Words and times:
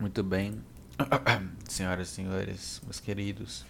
Muito 0.00 0.22
bem, 0.22 0.58
senhoras 1.68 2.08
e 2.08 2.10
senhores, 2.12 2.80
meus 2.84 2.98
queridos. 2.98 3.66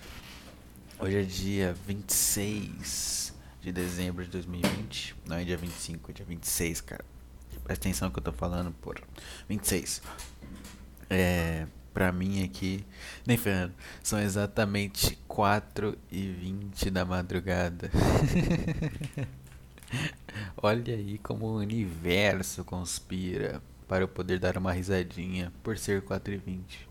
Hoje 0.97 1.19
é 1.19 1.23
dia 1.23 1.75
26 1.89 3.35
de 3.61 3.73
dezembro 3.73 4.25
de 4.25 4.31
2020. 4.31 5.17
Não 5.27 5.39
é 5.39 5.43
dia 5.43 5.57
25, 5.57 6.09
é 6.09 6.15
dia 6.15 6.25
26, 6.25 6.83
cara. 6.83 7.05
Presta 7.65 7.89
atenção 7.89 8.13
que 8.13 8.21
eu 8.21 8.23
tô 8.23 8.31
falando, 8.31 8.71
por 8.81 9.03
26. 9.49 10.03
É, 11.11 11.67
pra 11.93 12.13
mim 12.13 12.45
aqui, 12.45 12.87
nem 13.27 13.37
ferrando, 13.37 13.75
são 14.01 14.21
exatamente 14.21 15.19
4 15.27 15.99
e 16.13 16.29
20 16.29 16.91
da 16.91 17.05
madrugada. 17.05 17.91
Olha 20.57 20.95
aí 20.95 21.19
como 21.19 21.47
o 21.47 21.57
universo 21.57 22.63
conspira 22.63 23.61
para 23.91 24.05
eu 24.05 24.09
poder 24.09 24.39
dar 24.39 24.57
uma 24.57 24.73
risadinha 24.73 25.53
por 25.65 25.77
ser 25.77 26.01
4 26.03 26.33
e 26.33 26.37
20. 26.37 26.89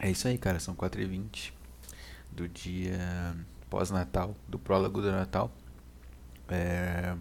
É 0.00 0.10
isso 0.10 0.26
aí, 0.26 0.38
cara, 0.38 0.58
são 0.58 0.74
4 0.74 1.02
e 1.02 1.04
20 1.04 1.52
do 2.32 2.48
dia 2.48 3.36
pós-natal, 3.68 4.34
do 4.48 4.58
prólogo 4.58 5.02
do 5.02 5.12
Natal. 5.12 5.52
É... 6.48 7.14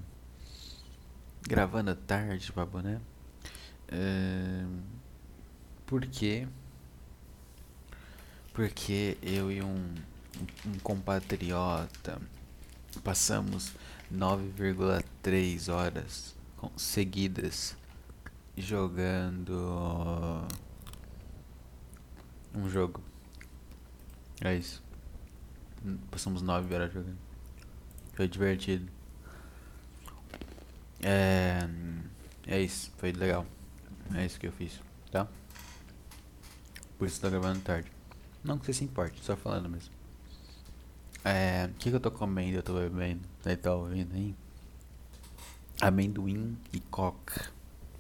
Gravando 1.41 1.91
à 1.91 1.95
tarde, 1.95 2.49
babo, 2.53 2.79
né? 2.79 3.01
É... 3.89 4.65
Por 5.85 6.05
quê? 6.07 6.47
Porque 8.53 9.17
eu 9.21 9.51
e 9.51 9.61
um, 9.61 9.95
um 10.65 10.79
compatriota 10.81 12.21
passamos 13.03 13.73
9,3 14.13 15.73
horas 15.73 16.35
seguidas 16.77 17.75
jogando 18.55 20.45
um 22.53 22.69
jogo. 22.69 23.01
É 24.39 24.55
isso. 24.55 24.83
Passamos 26.11 26.43
9 26.43 26.73
horas 26.75 26.93
jogando. 26.93 27.17
Foi 28.13 28.27
divertido. 28.27 28.87
É. 31.01 31.67
É 32.45 32.61
isso, 32.61 32.91
foi 32.97 33.11
legal. 33.11 33.45
É 34.13 34.25
isso 34.25 34.39
que 34.39 34.45
eu 34.45 34.51
fiz, 34.51 34.79
tá? 35.11 35.27
Por 36.99 37.07
isso 37.07 37.19
tô 37.19 37.29
gravando 37.29 37.61
tarde. 37.61 37.91
Não 38.43 38.59
que 38.59 38.65
você 38.65 38.73
se 38.73 38.83
importe, 38.83 39.23
só 39.23 39.35
falando 39.35 39.69
mesmo. 39.69 39.91
É. 41.25 41.67
O 41.71 41.73
que, 41.79 41.89
que 41.89 41.95
eu 41.95 41.99
tô 41.99 42.11
comendo? 42.11 42.57
Eu 42.57 42.63
tô 42.63 42.73
bebendo. 42.73 43.32
Você 43.43 43.57
tá 43.57 43.73
ouvindo 43.75 44.15
aí? 44.15 44.33
Amendoim 45.81 46.57
e 46.71 46.79
coca. 46.79 47.51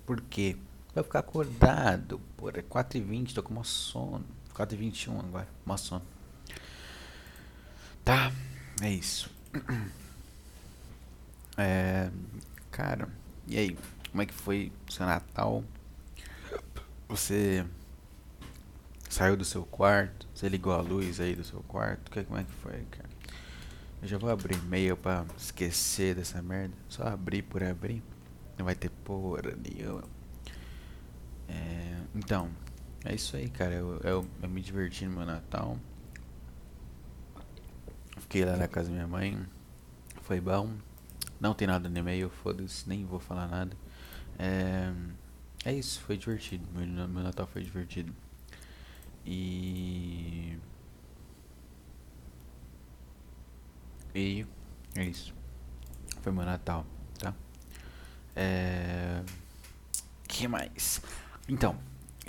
Por 0.05 0.21
quê? 0.21 0.55
Vai 0.95 1.03
ficar 1.03 1.19
acordado. 1.19 2.21
Por 2.37 2.57
é 2.57 2.61
4h20, 2.61 3.33
tô 3.33 3.43
com 3.43 3.53
uma 3.53 3.65
sono. 3.65 4.23
4h21 4.55 5.19
agora, 5.19 5.47
uma 5.65 5.75
sono. 5.75 6.05
Tá, 8.05 8.31
é 8.81 8.89
isso. 8.89 9.29
É, 11.55 12.09
cara, 12.71 13.07
e 13.47 13.59
aí? 13.59 13.77
Como 14.09 14.23
é 14.23 14.25
que 14.25 14.33
foi 14.33 14.71
seu 14.89 15.05
Natal? 15.05 15.63
Você 17.07 17.63
saiu 19.07 19.37
do 19.37 19.45
seu 19.45 19.63
quarto? 19.63 20.27
Você 20.33 20.49
ligou 20.49 20.73
a 20.73 20.81
luz 20.81 21.19
aí 21.19 21.35
do 21.35 21.43
seu 21.43 21.61
quarto? 21.67 22.09
Como 22.25 22.39
é 22.39 22.43
que 22.43 22.51
foi, 22.53 22.83
cara? 22.89 23.12
Eu 24.03 24.09
já 24.09 24.17
vou 24.17 24.29
abrir 24.29 24.57
e-mail 24.57 24.97
pra 24.97 25.25
esquecer 25.37 26.13
dessa 26.13 26.41
merda. 26.41 26.75
Só 26.89 27.03
abrir 27.03 27.41
por 27.41 27.63
abrir. 27.63 28.03
Não 28.57 28.65
vai 28.65 28.75
ter 28.75 28.89
porra 28.89 29.55
nenhuma. 29.55 30.03
É, 31.47 32.01
então, 32.13 32.49
é 33.05 33.15
isso 33.15 33.37
aí, 33.37 33.47
cara. 33.47 33.73
Eu, 33.73 34.01
eu, 34.03 34.27
eu 34.41 34.49
me 34.49 34.59
diverti 34.59 35.05
no 35.05 35.15
meu 35.15 35.25
Natal. 35.25 35.77
Fiquei 38.17 38.43
lá 38.43 38.57
na 38.57 38.67
casa 38.67 38.89
da 38.89 38.93
minha 38.93 39.07
mãe. 39.07 39.41
Foi 40.23 40.41
bom. 40.41 40.73
Não 41.39 41.53
tem 41.53 41.65
nada 41.65 41.87
no 41.87 41.97
e-mail, 41.97 42.29
foda-se, 42.29 42.89
nem 42.89 43.05
vou 43.05 43.21
falar 43.21 43.47
nada. 43.47 43.71
É, 44.37 44.91
é 45.63 45.73
isso, 45.73 46.01
foi 46.01 46.17
divertido. 46.17 46.67
Meu, 46.75 47.07
meu 47.07 47.23
Natal 47.23 47.47
foi 47.47 47.63
divertido. 47.63 48.13
E. 49.25 50.57
E. 54.15 54.45
É 54.95 55.03
isso. 55.03 55.33
Foi 56.21 56.31
meu 56.31 56.45
Natal, 56.45 56.85
tá? 57.17 57.33
É. 58.35 59.23
que 60.27 60.47
mais? 60.47 61.01
Então, 61.49 61.77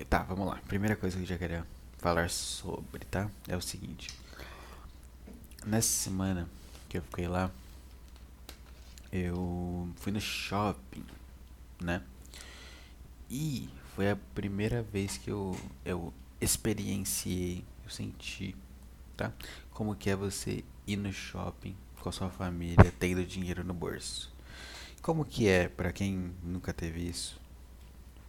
tá, 0.08 0.22
vamos 0.22 0.46
lá. 0.46 0.60
Primeira 0.66 0.96
coisa 0.96 1.16
que 1.16 1.22
eu 1.22 1.26
já 1.26 1.38
queria 1.38 1.66
falar 1.98 2.30
sobre, 2.30 3.04
tá? 3.04 3.30
É 3.46 3.56
o 3.56 3.60
seguinte. 3.60 4.08
Nessa 5.66 5.88
semana 5.88 6.48
que 6.88 6.98
eu 6.98 7.02
fiquei 7.02 7.28
lá, 7.28 7.50
eu 9.12 9.88
fui 9.96 10.10
no 10.10 10.20
shopping, 10.20 11.04
né? 11.80 12.02
E 13.30 13.68
foi 13.94 14.10
a 14.10 14.16
primeira 14.34 14.82
vez 14.82 15.16
que 15.16 15.30
eu, 15.30 15.56
eu 15.84 16.12
experienciei, 16.40 17.64
eu 17.84 17.90
senti, 17.90 18.56
tá? 19.16 19.32
Como 19.70 19.94
que 19.94 20.10
é 20.10 20.16
você 20.16 20.64
ir 20.86 20.96
no 20.96 21.12
shopping 21.12 21.76
com 22.00 22.08
a 22.08 22.12
sua 22.12 22.30
família, 22.30 22.92
tendo 22.98 23.24
dinheiro 23.24 23.64
no 23.64 23.74
bolso. 23.74 24.32
Como 25.02 25.24
que 25.24 25.48
é 25.48 25.68
para 25.68 25.92
quem 25.92 26.32
nunca 26.42 26.72
teve 26.72 27.00
isso? 27.00 27.40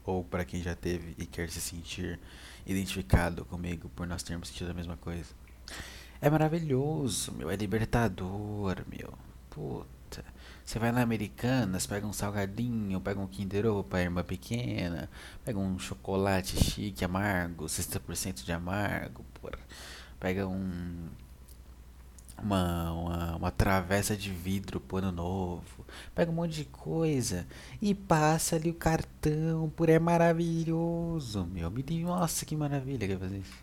Ou 0.04 0.24
para 0.24 0.46
quem 0.46 0.62
já 0.62 0.76
teve 0.76 1.16
e 1.18 1.26
quer 1.26 1.50
se 1.50 1.62
sentir 1.62 2.20
identificado 2.66 3.46
comigo 3.46 3.90
por 3.96 4.06
nós 4.06 4.24
termos 4.24 4.50
sentido 4.50 4.72
a 4.72 4.74
mesma 4.74 4.98
coisa? 4.98 5.34
É 6.22 6.30
maravilhoso, 6.30 7.32
meu, 7.34 7.50
é 7.50 7.56
libertador, 7.56 8.84
meu. 8.88 9.14
Puta 9.50 10.24
você 10.66 10.80
vai 10.80 10.92
na 10.92 11.02
Americanas, 11.02 11.86
pega 11.86 12.08
um 12.08 12.14
salgadinho, 12.14 13.00
pega 13.00 13.20
um 13.20 13.28
Kinder 13.28 13.68
Ovo 13.68 13.84
pra 13.84 14.02
irmã 14.02 14.24
pequena, 14.24 15.08
pega 15.44 15.60
um 15.60 15.78
chocolate 15.78 16.58
chique 16.58 17.06
amargo, 17.06 17.66
60% 17.66 18.44
de 18.44 18.52
amargo, 18.52 19.24
porra. 19.40 19.60
Pega 20.20 20.48
um 20.48 21.08
uma, 22.42 22.92
uma, 22.92 23.36
uma 23.38 23.52
travessa 23.52 24.16
de 24.16 24.30
vidro 24.30 24.80
pro 24.80 24.98
ano 24.98 25.12
novo, 25.12 25.86
pega 26.14 26.32
um 26.32 26.36
monte 26.36 26.56
de 26.56 26.66
coisa 26.66 27.48
e 27.82 27.96
passa 27.96 28.56
ali 28.56 28.70
o 28.70 28.74
cartão, 28.74 29.72
por 29.76 29.90
é 29.90 29.98
maravilhoso, 30.00 31.46
meu. 31.46 31.72
Me 31.72 31.84
nossa, 32.04 32.46
que 32.46 32.56
maravilha 32.56 33.08
que 33.08 33.14
é 33.14 33.18
fazer 33.18 33.38
isso. 33.38 33.54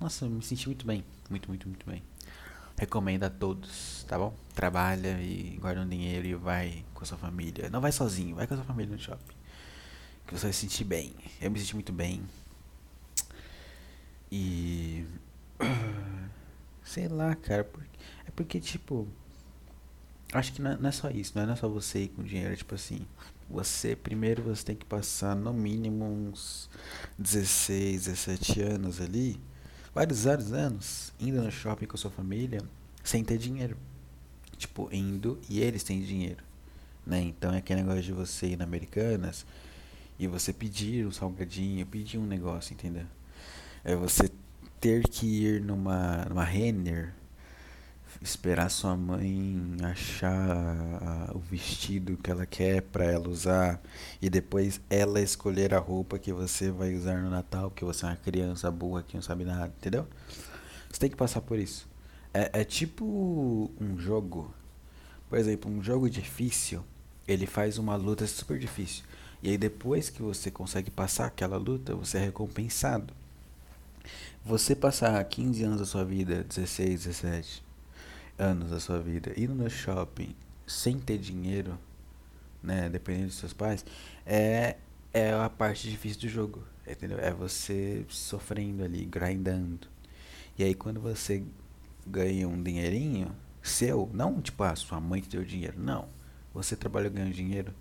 Nossa, 0.00 0.28
me 0.28 0.42
senti 0.42 0.66
muito 0.66 0.86
bem, 0.86 1.04
muito, 1.30 1.48
muito, 1.48 1.68
muito 1.68 1.86
bem. 1.88 2.02
Recomendo 2.78 3.24
a 3.24 3.30
todos, 3.30 4.04
tá 4.06 4.18
bom? 4.18 4.34
Trabalha 4.54 5.18
e 5.22 5.56
guarda 5.60 5.80
um 5.80 5.88
dinheiro 5.88 6.26
e 6.26 6.34
vai 6.34 6.84
com 6.92 7.02
a 7.02 7.06
sua 7.06 7.16
família. 7.16 7.70
Não 7.70 7.80
vai 7.80 7.90
sozinho, 7.90 8.36
vai 8.36 8.46
com 8.46 8.54
a 8.54 8.56
sua 8.58 8.66
família 8.66 8.94
no 8.94 9.00
shopping. 9.00 9.34
Que 10.26 10.34
você 10.34 10.46
vai 10.46 10.52
se 10.52 10.60
sentir 10.60 10.84
bem. 10.84 11.14
Eu 11.40 11.50
me 11.50 11.58
senti 11.58 11.74
muito 11.74 11.92
bem. 11.92 12.22
E. 14.30 15.06
Sei 16.86 17.08
lá, 17.08 17.34
cara. 17.34 17.68
É 18.26 18.30
porque, 18.30 18.60
tipo. 18.60 19.06
Acho 20.32 20.52
que 20.52 20.62
é, 20.62 20.76
não 20.76 20.88
é 20.88 20.92
só 20.92 21.10
isso, 21.10 21.32
não 21.36 21.52
é 21.52 21.56
só 21.56 21.68
você 21.68 22.04
ir 22.04 22.08
com 22.08 22.22
dinheiro. 22.22 22.52
É 22.52 22.56
tipo 22.56 22.74
assim. 22.74 23.06
Você, 23.50 23.94
primeiro, 23.94 24.42
você 24.42 24.64
tem 24.64 24.76
que 24.76 24.86
passar 24.86 25.36
no 25.36 25.52
mínimo 25.52 26.04
uns 26.04 26.70
16, 27.18 28.06
17 28.06 28.60
anos 28.62 29.00
ali 29.00 29.38
vários, 29.96 30.24
vários 30.24 30.52
anos 30.52 31.14
indo 31.18 31.40
no 31.40 31.50
shopping 31.50 31.86
com 31.86 31.96
a 31.96 31.98
sua 31.98 32.10
família 32.10 32.60
sem 33.02 33.24
ter 33.24 33.38
dinheiro. 33.38 33.76
Tipo, 34.58 34.88
indo 34.92 35.40
e 35.48 35.60
eles 35.60 35.82
têm 35.82 36.02
dinheiro. 36.02 36.44
Né? 37.06 37.20
Então 37.20 37.54
é 37.54 37.58
aquele 37.58 37.82
negócio 37.82 38.02
de 38.02 38.12
você 38.12 38.48
ir 38.48 38.56
na 38.56 38.64
Americanas 38.64 39.46
e 40.18 40.26
você 40.26 40.52
pedir 40.52 41.06
um 41.06 41.12
salgadinho, 41.12 41.86
pedir 41.86 42.18
um 42.18 42.26
negócio, 42.26 42.74
entendeu? 42.74 43.06
É 43.84 43.94
você 43.94 44.28
ter 44.80 45.08
que 45.08 45.26
ir 45.26 45.60
numa, 45.62 46.24
numa 46.26 46.44
Renner 46.44 47.12
esperar 48.22 48.70
sua 48.70 48.96
mãe 48.96 49.76
achar 49.82 51.30
o 51.34 51.38
vestido 51.38 52.16
que 52.16 52.30
ela 52.30 52.46
quer 52.46 52.82
para 52.82 53.04
ela 53.04 53.28
usar 53.28 53.80
e 54.20 54.30
depois 54.30 54.80
ela 54.88 55.20
escolher 55.20 55.74
a 55.74 55.78
roupa 55.78 56.18
que 56.18 56.32
você 56.32 56.70
vai 56.70 56.94
usar 56.94 57.22
no 57.22 57.30
Natal, 57.30 57.70
que 57.70 57.84
você 57.84 58.04
é 58.04 58.08
uma 58.08 58.16
criança 58.16 58.70
boa 58.70 59.02
que 59.02 59.14
não 59.14 59.22
sabe 59.22 59.44
nada, 59.44 59.72
entendeu? 59.78 60.06
Você 60.90 61.00
tem 61.00 61.10
que 61.10 61.16
passar 61.16 61.40
por 61.40 61.58
isso. 61.58 61.88
É, 62.32 62.60
é 62.60 62.64
tipo 62.64 63.70
um 63.80 63.98
jogo, 63.98 64.52
por 65.28 65.38
exemplo, 65.38 65.70
um 65.70 65.82
jogo 65.82 66.08
difícil, 66.08 66.84
ele 67.26 67.46
faz 67.46 67.78
uma 67.78 67.96
luta 67.96 68.26
super 68.26 68.58
difícil. 68.58 69.04
E 69.42 69.50
aí 69.50 69.58
depois 69.58 70.10
que 70.10 70.22
você 70.22 70.50
consegue 70.50 70.90
passar 70.90 71.26
aquela 71.26 71.56
luta, 71.56 71.94
você 71.94 72.18
é 72.18 72.24
recompensado. 72.24 73.12
Você 74.46 74.76
passar 74.76 75.24
15 75.24 75.64
anos 75.64 75.80
da 75.80 75.84
sua 75.84 76.04
vida, 76.04 76.44
16, 76.44 77.06
17, 77.06 77.64
anos 78.38 78.70
da 78.70 78.78
sua 78.78 79.00
vida 79.00 79.32
indo 79.36 79.52
no 79.52 79.68
shopping 79.68 80.36
sem 80.64 81.00
ter 81.00 81.18
dinheiro, 81.18 81.76
né, 82.62 82.88
dependendo 82.88 83.26
dos 83.26 83.38
seus 83.38 83.52
pais, 83.52 83.84
é, 84.24 84.76
é 85.12 85.32
a 85.32 85.50
parte 85.50 85.90
difícil 85.90 86.20
do 86.20 86.28
jogo, 86.28 86.62
entendeu? 86.86 87.18
É 87.18 87.32
você 87.32 88.06
sofrendo 88.08 88.84
ali, 88.84 89.04
grindando. 89.04 89.88
E 90.56 90.62
aí 90.62 90.76
quando 90.76 91.00
você 91.00 91.42
ganha 92.06 92.46
um 92.46 92.62
dinheirinho 92.62 93.34
seu, 93.60 94.08
não 94.14 94.40
tipo 94.40 94.62
a 94.62 94.70
ah, 94.70 94.76
sua 94.76 95.00
mãe 95.00 95.20
que 95.20 95.28
deu 95.28 95.44
dinheiro, 95.44 95.74
não. 95.76 96.06
Você 96.54 96.76
trabalha 96.76 97.08
ganhando 97.08 97.34
dinheiro. 97.34 97.74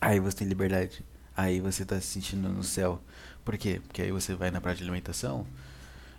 Aí 0.00 0.20
você 0.20 0.36
tem 0.36 0.46
liberdade. 0.46 1.04
Aí 1.36 1.60
você 1.60 1.84
tá 1.84 2.00
se 2.00 2.06
sentindo 2.06 2.48
no 2.48 2.62
céu. 2.62 3.00
Por 3.44 3.56
quê? 3.56 3.80
Porque 3.86 4.02
aí 4.02 4.12
você 4.12 4.34
vai 4.34 4.50
na 4.50 4.60
praia 4.60 4.76
de 4.76 4.82
alimentação 4.82 5.46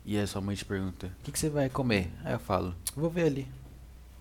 e 0.06 0.18
a 0.18 0.26
sua 0.26 0.42
mãe 0.42 0.56
te 0.56 0.66
pergunta: 0.66 1.08
O 1.08 1.24
que, 1.24 1.32
que 1.32 1.40
você 1.40 1.50
vai 1.50 1.70
comer? 1.70 2.12
Aí 2.24 2.34
eu 2.34 2.40
falo: 2.40 2.76
Vou 2.96 3.10
ver 3.10 3.26
ali. 3.26 3.48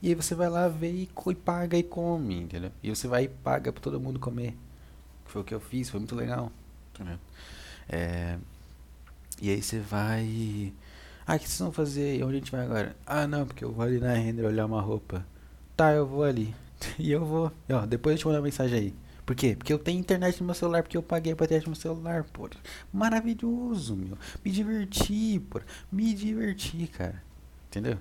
E 0.03 0.09
aí 0.09 0.15
você 0.15 0.35
vai 0.35 0.49
lá 0.49 0.67
ver 0.69 0.93
e, 0.93 1.09
e 1.27 1.35
paga 1.35 1.77
e 1.77 1.83
come, 1.83 2.43
entendeu? 2.43 2.73
E 2.83 2.89
você 2.89 3.07
vai 3.07 3.25
e 3.25 3.29
paga 3.29 3.73
pra 3.73 3.83
todo 3.83 4.01
mundo 4.01 4.19
comer. 4.19 4.57
Foi 5.27 5.43
o 5.43 5.45
que 5.45 5.55
eu 5.55 5.61
fiz, 5.61 5.91
foi 5.91 6.01
muito 6.01 6.15
legal. 6.15 6.51
Entendeu? 6.95 7.19
É, 7.89 8.39
e 9.41 9.51
aí 9.51 9.63
você 9.63 9.79
vai. 9.79 10.73
Ah, 11.27 11.37
o 11.37 11.39
que 11.39 11.47
vocês 11.47 11.61
vão 11.61 11.73
fazer? 11.73 12.17
E 12.17 12.25
onde 12.25 12.37
a 12.37 12.39
gente 12.39 12.53
vai 12.53 12.63
agora? 12.65 12.97
Ah, 13.07 13.27
não, 13.27 13.47
porque 13.47 13.65
eu 13.65 13.73
vou 13.73 13.85
ali 13.85 13.99
na 13.99 14.15
render 14.15 14.45
olhar 14.45 14.67
uma 14.67 14.81
roupa. 14.81 15.25
Tá, 15.77 15.93
eu 15.93 16.07
vou 16.07 16.25
ali. 16.25 16.55
e 16.99 17.11
eu 17.11 17.25
vou. 17.25 17.53
E, 17.69 17.73
ó, 17.73 17.87
depois 17.87 18.15
eu 18.15 18.19
te 18.19 18.27
mando 18.27 18.39
uma 18.39 18.45
mensagem 18.45 18.79
aí. 18.79 18.95
Por 19.31 19.37
quê? 19.37 19.55
Porque 19.55 19.73
eu 19.73 19.79
tenho 19.79 20.01
internet 20.01 20.41
no 20.41 20.47
meu 20.47 20.57
celular, 20.57 20.83
porque 20.83 20.97
eu 20.97 21.03
paguei 21.05 21.31
a 21.31 21.35
internet 21.35 21.63
no 21.63 21.71
meu 21.71 21.81
celular, 21.81 22.25
pô. 22.25 22.51
Maravilhoso, 22.93 23.95
meu. 23.95 24.19
Me 24.45 24.51
diverti, 24.51 25.39
pô. 25.39 25.61
Me 25.93 26.13
diverti, 26.13 26.89
cara. 26.89 27.23
Entendeu? 27.69 27.97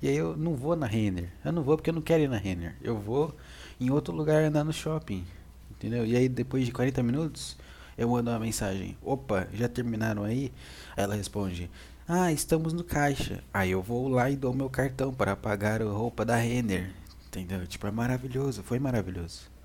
E 0.00 0.08
aí 0.08 0.16
eu 0.16 0.34
não 0.38 0.56
vou 0.56 0.74
na 0.74 0.86
Renner. 0.86 1.28
Eu 1.44 1.52
não 1.52 1.62
vou 1.62 1.76
porque 1.76 1.90
eu 1.90 1.94
não 1.94 2.00
quero 2.00 2.22
ir 2.22 2.30
na 2.30 2.38
Renner. 2.38 2.76
Eu 2.80 2.98
vou 2.98 3.36
em 3.78 3.90
outro 3.90 4.14
lugar 4.14 4.42
andar 4.42 4.64
no 4.64 4.72
shopping. 4.72 5.22
Entendeu? 5.70 6.06
E 6.06 6.16
aí 6.16 6.30
depois 6.30 6.64
de 6.64 6.72
40 6.72 7.02
minutos, 7.02 7.58
eu 7.98 8.08
mando 8.08 8.30
uma 8.30 8.38
mensagem. 8.38 8.96
Opa, 9.02 9.48
já 9.52 9.68
terminaram 9.68 10.24
aí? 10.24 10.50
Aí 10.96 11.04
ela 11.04 11.14
responde. 11.14 11.70
Ah, 12.08 12.32
estamos 12.32 12.72
no 12.72 12.82
caixa. 12.82 13.44
Aí 13.52 13.72
eu 13.72 13.82
vou 13.82 14.08
lá 14.08 14.30
e 14.30 14.36
dou 14.36 14.54
meu 14.54 14.70
cartão 14.70 15.12
para 15.12 15.36
pagar 15.36 15.82
a 15.82 15.90
roupa 15.90 16.24
da 16.24 16.36
Renner. 16.36 16.90
Entendeu? 17.26 17.66
Tipo, 17.66 17.86
é 17.86 17.90
maravilhoso. 17.90 18.62
Foi 18.62 18.78
maravilhoso. 18.78 19.59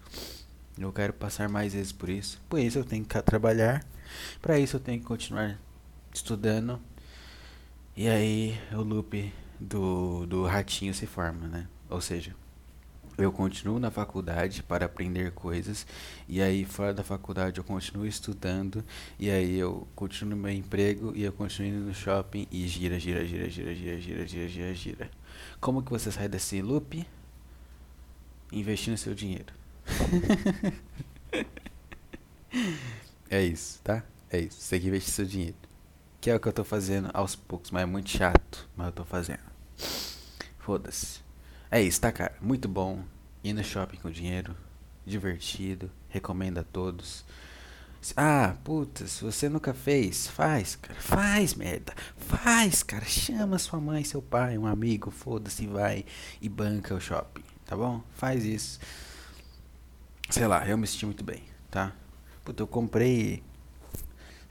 Eu 0.78 0.92
quero 0.92 1.14
passar 1.14 1.48
mais 1.48 1.74
vezes 1.74 1.92
por 1.92 2.10
isso. 2.10 2.42
Por 2.50 2.60
isso 2.60 2.78
eu 2.78 2.84
tenho 2.84 3.06
que 3.06 3.22
trabalhar. 3.22 3.86
Para 4.42 4.60
isso 4.60 4.76
eu 4.76 4.80
tenho 4.80 5.00
que 5.00 5.06
continuar 5.06 5.58
estudando. 6.14 6.80
E 7.96 8.08
aí 8.08 8.60
o 8.74 8.82
loop 8.82 9.34
do, 9.60 10.26
do 10.26 10.46
ratinho 10.46 10.94
se 10.94 11.06
forma, 11.06 11.48
né? 11.48 11.68
Ou 11.90 12.02
seja, 12.02 12.36
eu 13.18 13.32
continuo 13.32 13.80
na 13.80 13.90
faculdade 13.90 14.62
para 14.62 14.86
aprender 14.86 15.32
coisas, 15.32 15.88
e 16.28 16.42
aí 16.42 16.66
fora 16.66 16.94
da 16.94 17.04
faculdade 17.04 17.58
eu 17.58 17.64
continuo 17.64 18.06
estudando, 18.06 18.84
e 19.18 19.30
aí 19.30 19.58
eu 19.58 19.88
continuo 19.96 20.36
no 20.36 20.42
meu 20.42 20.52
emprego 20.52 21.14
e 21.16 21.24
eu 21.24 21.32
continuo 21.32 21.70
indo 21.70 21.88
no 21.88 21.94
shopping 21.94 22.48
e 22.52 22.68
gira, 22.68 23.00
gira, 23.00 23.26
gira, 23.26 23.50
gira, 23.50 23.74
gira, 23.74 24.02
gira, 24.02 24.28
gira, 24.28 24.48
gira, 24.48 24.74
gira. 24.74 25.12
Como 25.62 25.82
que 25.82 25.92
você 25.92 26.12
sai 26.12 26.28
desse 26.28 26.62
loop? 26.62 27.06
Investindo 28.52 28.98
seu 28.98 29.14
dinheiro. 29.14 29.54
é 33.30 33.44
isso, 33.44 33.80
tá? 33.84 34.04
É 34.30 34.40
isso. 34.40 34.62
Você 34.62 34.80
que 34.80 34.88
investir 34.88 35.14
seu 35.14 35.26
dinheiro. 35.26 35.56
Que 36.20 36.30
é 36.30 36.36
o 36.36 36.40
que 36.40 36.48
eu 36.48 36.54
tô 36.54 36.64
fazendo 36.64 37.10
aos 37.14 37.36
poucos, 37.36 37.72
mas 37.72 37.84
é 37.84 37.86
muito 37.86 38.10
chato. 38.10 38.68
Mas 38.76 38.88
eu 38.88 38.94
tô 38.94 39.06
fazendo. 39.06 39.44
Foda-se. 40.60 41.20
É 41.70 41.82
isso, 41.82 42.02
tá, 42.02 42.12
cara? 42.12 42.36
Muito 42.42 42.68
bom. 42.68 43.04
Ir 43.44 43.54
no 43.54 43.64
shopping 43.64 43.98
com 43.98 44.10
dinheiro. 44.10 44.56
Divertido. 45.06 45.92
Recomendo 46.10 46.58
a 46.58 46.64
todos. 46.64 47.24
Ah, 48.16 48.56
puta, 48.64 49.08
se 49.08 49.24
você 49.24 49.50
nunca 49.50 49.74
fez, 49.74 50.28
faz, 50.28 50.76
cara. 50.76 51.00
Faz, 51.00 51.56
merda. 51.56 51.94
Faz, 52.18 52.84
cara. 52.84 53.06
Chama 53.06 53.58
sua 53.58 53.80
mãe, 53.80 54.04
seu 54.04 54.22
pai, 54.22 54.58
um 54.58 54.68
amigo, 54.68 55.10
foda-se, 55.10 55.66
vai 55.66 56.06
e 56.40 56.48
banca 56.48 56.94
o 56.94 57.02
shopping, 57.02 57.44
tá 57.66 57.76
bom? 57.76 58.04
Faz 58.14 58.46
isso. 58.46 58.80
Sei 60.30 60.48
lá, 60.48 60.68
eu 60.68 60.78
me 60.78 60.88
senti 60.88 61.06
muito 61.06 61.24
bem, 61.24 61.44
tá? 61.70 61.96
Puta, 62.44 62.64
eu 62.64 62.68
comprei 62.68 63.44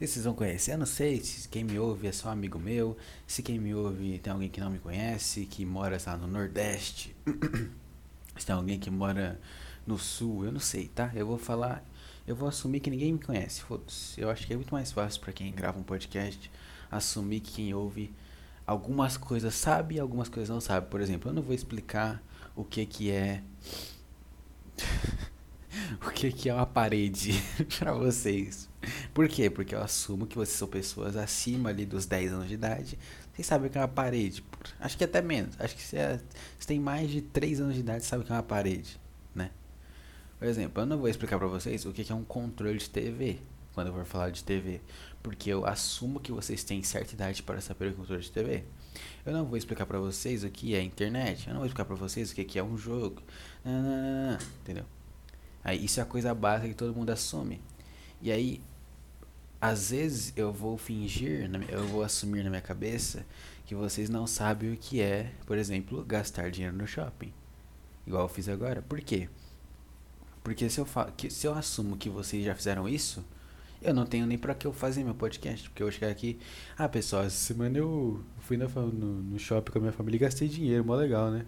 vocês 0.06 0.25
vão 0.25 0.35
conhecer. 0.35 0.73
Eu 0.73 0.79
não 0.79 0.87
sei 0.87 1.21
se 1.21 1.49
quem 1.49 1.65
me 1.65 1.79
ouve 1.79 2.06
é 2.06 2.12
só 2.12 2.29
amigo 2.29 2.59
meu, 2.59 2.97
se 3.26 3.43
quem 3.43 3.59
me 3.59 3.75
ouve 3.75 4.19
tem 4.19 4.32
alguém 4.32 4.49
que 4.49 4.61
não 4.61 4.71
me 4.71 4.79
conhece, 4.79 5.47
que 5.47 5.65
mora 5.65 5.99
lá 6.06 6.17
no 6.17 6.26
Nordeste, 6.26 7.15
se 8.37 8.47
tem 8.47 8.55
alguém 8.55 8.79
que 8.79 8.91
mora 8.91 9.41
no 9.87 9.99
Sul, 9.99 10.44
eu 10.44 10.53
não 10.53 10.61
sei, 10.61 10.88
tá? 10.88 11.11
Eu 11.15 11.26
vou 11.26 11.38
falar, 11.38 11.85
eu 12.27 12.35
vou 12.35 12.49
assumir 12.49 12.81
que 12.81 12.91
ninguém 12.91 13.12
me 13.12 13.19
conhece, 13.19 13.62
foda-se. 13.62 14.20
Eu 14.20 14.31
acho 14.31 14.47
que 14.47 14.53
é 14.53 14.56
muito 14.56 14.73
mais 14.73 14.93
fácil 14.93 15.20
para 15.20 15.32
quem 15.32 15.53
grava 15.53 15.79
um 15.79 15.82
podcast 15.82 16.50
assumir 16.91 17.41
que 17.41 17.53
quem 17.53 17.75
ouve 17.75 18.12
algumas 18.67 19.17
coisas 19.17 19.55
sabe 19.55 19.97
e 19.97 20.00
algumas 20.00 20.29
coisas 20.29 20.49
não 20.49 20.61
sabe. 20.61 20.88
Por 20.88 21.00
exemplo, 21.00 21.31
eu 21.31 21.35
não 21.35 21.43
vou 21.43 21.55
explicar 21.55 22.23
o 22.56 22.65
que 22.65 22.85
que 22.87 23.11
é 23.11 23.43
o 26.06 26.11
que, 26.11 26.32
que 26.32 26.49
é 26.49 26.55
uma 26.55 26.67
parede 26.67 27.32
para 27.79 27.93
vocês. 27.93 28.69
Por 29.12 29.29
quê? 29.29 29.49
Porque 29.49 29.75
eu 29.75 29.82
assumo 29.82 30.26
que 30.26 30.37
vocês 30.37 30.56
são 30.56 30.69
pessoas 30.69 31.17
acima 31.17 31.70
ali 31.70 31.87
dos 31.87 32.06
10 32.06 32.32
anos 32.32 32.49
de 32.49 32.55
idade. 32.55 32.99
Vocês 33.32 33.46
sabem 33.46 33.69
o 33.69 33.70
que 33.70 33.79
é 33.79 33.81
uma 33.81 33.88
parede. 33.88 34.44
Acho 34.79 34.96
que 34.96 35.05
até 35.05 35.23
menos. 35.23 35.58
Acho 35.58 35.75
que 35.75 35.82
se 35.82 35.96
é, 35.96 36.20
você 36.58 36.67
tem 36.67 36.79
mais 36.79 37.11
de 37.11 37.20
3 37.20 37.61
anos 37.61 37.75
de 37.75 37.81
idade, 37.81 38.05
sabe 38.05 38.23
o 38.23 38.26
que 38.26 38.32
é 38.32 38.37
uma 38.37 38.43
parede, 38.43 39.00
né? 39.35 39.50
Por 40.38 40.46
exemplo, 40.46 40.82
eu 40.82 40.87
não 40.87 40.99
vou 40.99 41.08
explicar 41.08 41.38
para 41.38 41.49
vocês 41.49 41.85
o 41.87 41.93
que 41.93 42.11
é 42.11 42.14
um 42.14 42.25
controle 42.25 42.79
de 42.79 42.91
TV 42.91 43.41
quando 43.75 43.88
eu 43.88 43.93
for 43.93 44.05
falar 44.05 44.31
de 44.31 44.44
TV, 44.44 44.81
porque 45.20 45.50
eu 45.50 45.67
assumo 45.67 46.20
que 46.20 46.31
vocês 46.31 46.62
têm 46.62 46.82
certa 46.85 47.12
idade 47.12 47.43
para 47.43 47.61
saber 47.61 47.88
o 47.88 47.88
que 47.88 47.94
é 47.94 47.96
um 47.96 48.00
controle 48.02 48.23
de 48.23 48.31
TV. 48.31 48.64
Eu 49.26 49.32
não 49.32 49.44
vou 49.44 49.56
explicar 49.56 49.85
para 49.85 49.99
vocês 49.99 50.44
o 50.44 50.49
que 50.49 50.76
é 50.76 50.82
internet, 50.82 51.49
eu 51.49 51.55
não 51.55 51.61
vou 51.61 51.67
explicar 51.67 51.85
para 51.85 51.96
vocês 51.96 52.31
o 52.31 52.35
que 52.35 52.58
é 52.58 52.62
um 52.62 52.79
jogo, 52.79 53.20
não, 53.64 53.82
não, 53.82 54.31
não, 54.31 54.38
entendeu? 54.62 54.85
Aí 55.65 55.83
isso 55.85 55.99
é 55.99 56.03
a 56.03 56.07
coisa 56.07 56.35
básica 56.35 56.69
que 56.69 56.75
todo 56.75 56.95
mundo 56.95 57.11
assume. 57.11 57.61
E 58.21 58.31
aí, 58.31 58.61
às 59.61 59.91
vezes 59.91 60.33
eu 60.37 60.53
vou 60.53 60.77
fingir, 60.77 61.51
eu 61.71 61.87
vou 61.89 62.03
assumir 62.03 62.45
na 62.45 62.51
minha 62.51 62.63
cabeça 62.63 63.25
que 63.65 63.75
vocês 63.75 64.11
não 64.11 64.27
sabem 64.27 64.73
o 64.73 64.77
que 64.77 65.01
é, 65.01 65.33
por 65.47 65.57
exemplo, 65.57 66.05
gastar 66.05 66.51
dinheiro 66.51 66.77
no 66.77 66.87
shopping. 66.87 67.33
Igual 68.07 68.25
eu 68.25 68.29
fiz 68.29 68.49
agora. 68.49 68.83
Por 68.83 69.01
quê? 69.01 69.29
Porque 70.43 70.69
se 70.69 70.79
eu, 70.79 70.87
que, 71.17 71.31
se 71.31 71.47
eu 71.47 71.55
assumo 71.55 71.97
que 71.97 72.11
vocês 72.11 72.45
já 72.45 72.55
fizeram 72.55 72.87
isso, 72.87 73.25
eu 73.81 73.94
não 73.94 74.05
tenho 74.05 74.27
nem 74.27 74.37
pra 74.37 74.55
que 74.55 74.67
eu 74.67 74.73
fazer 74.73 75.03
meu 75.03 75.15
podcast. 75.15 75.71
Porque 75.71 75.83
eu 75.83 75.91
chegar 75.91 76.11
aqui, 76.11 76.39
ah 76.77 76.87
pessoal, 76.87 77.25
essa 77.25 77.37
semana 77.37 77.79
eu 77.79 78.23
fui 78.41 78.59
no, 78.59 78.69
no, 78.69 79.23
no 79.23 79.39
shopping 79.39 79.73
com 79.73 79.79
a 79.79 79.81
minha 79.81 79.93
família 79.93 80.17
e 80.17 80.21
gastei 80.21 80.47
dinheiro, 80.47 80.85
mó 80.85 80.94
legal, 80.94 81.31
né? 81.31 81.47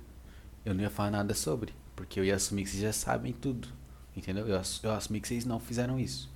Eu 0.65 0.73
não 0.73 0.83
ia 0.83 0.91
falar 0.91 1.11
nada 1.11 1.35
sobre, 1.35 1.75
porque 1.95 2.19
eu 2.19 2.25
ia 2.25 2.35
assumir 2.35 2.65
que 2.65 2.71
vocês 2.71 2.83
já 2.83 2.93
sabem 2.93 3.35
tudo. 3.35 3.69
Entendeu? 4.17 4.49
Eu, 4.49 4.61
eu 4.83 4.93
assumi 4.93 5.21
que 5.21 5.29
vocês 5.29 5.45
não 5.45 5.61
fizeram 5.61 6.01
isso. 6.01 6.31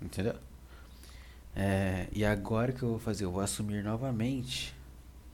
Entendeu? 0.00 0.36
É, 1.56 2.06
e 2.12 2.24
agora 2.24 2.72
que 2.72 2.82
eu 2.82 2.90
vou 2.90 2.98
fazer? 2.98 3.24
Eu 3.24 3.32
vou 3.32 3.40
assumir 3.40 3.82
novamente 3.82 4.74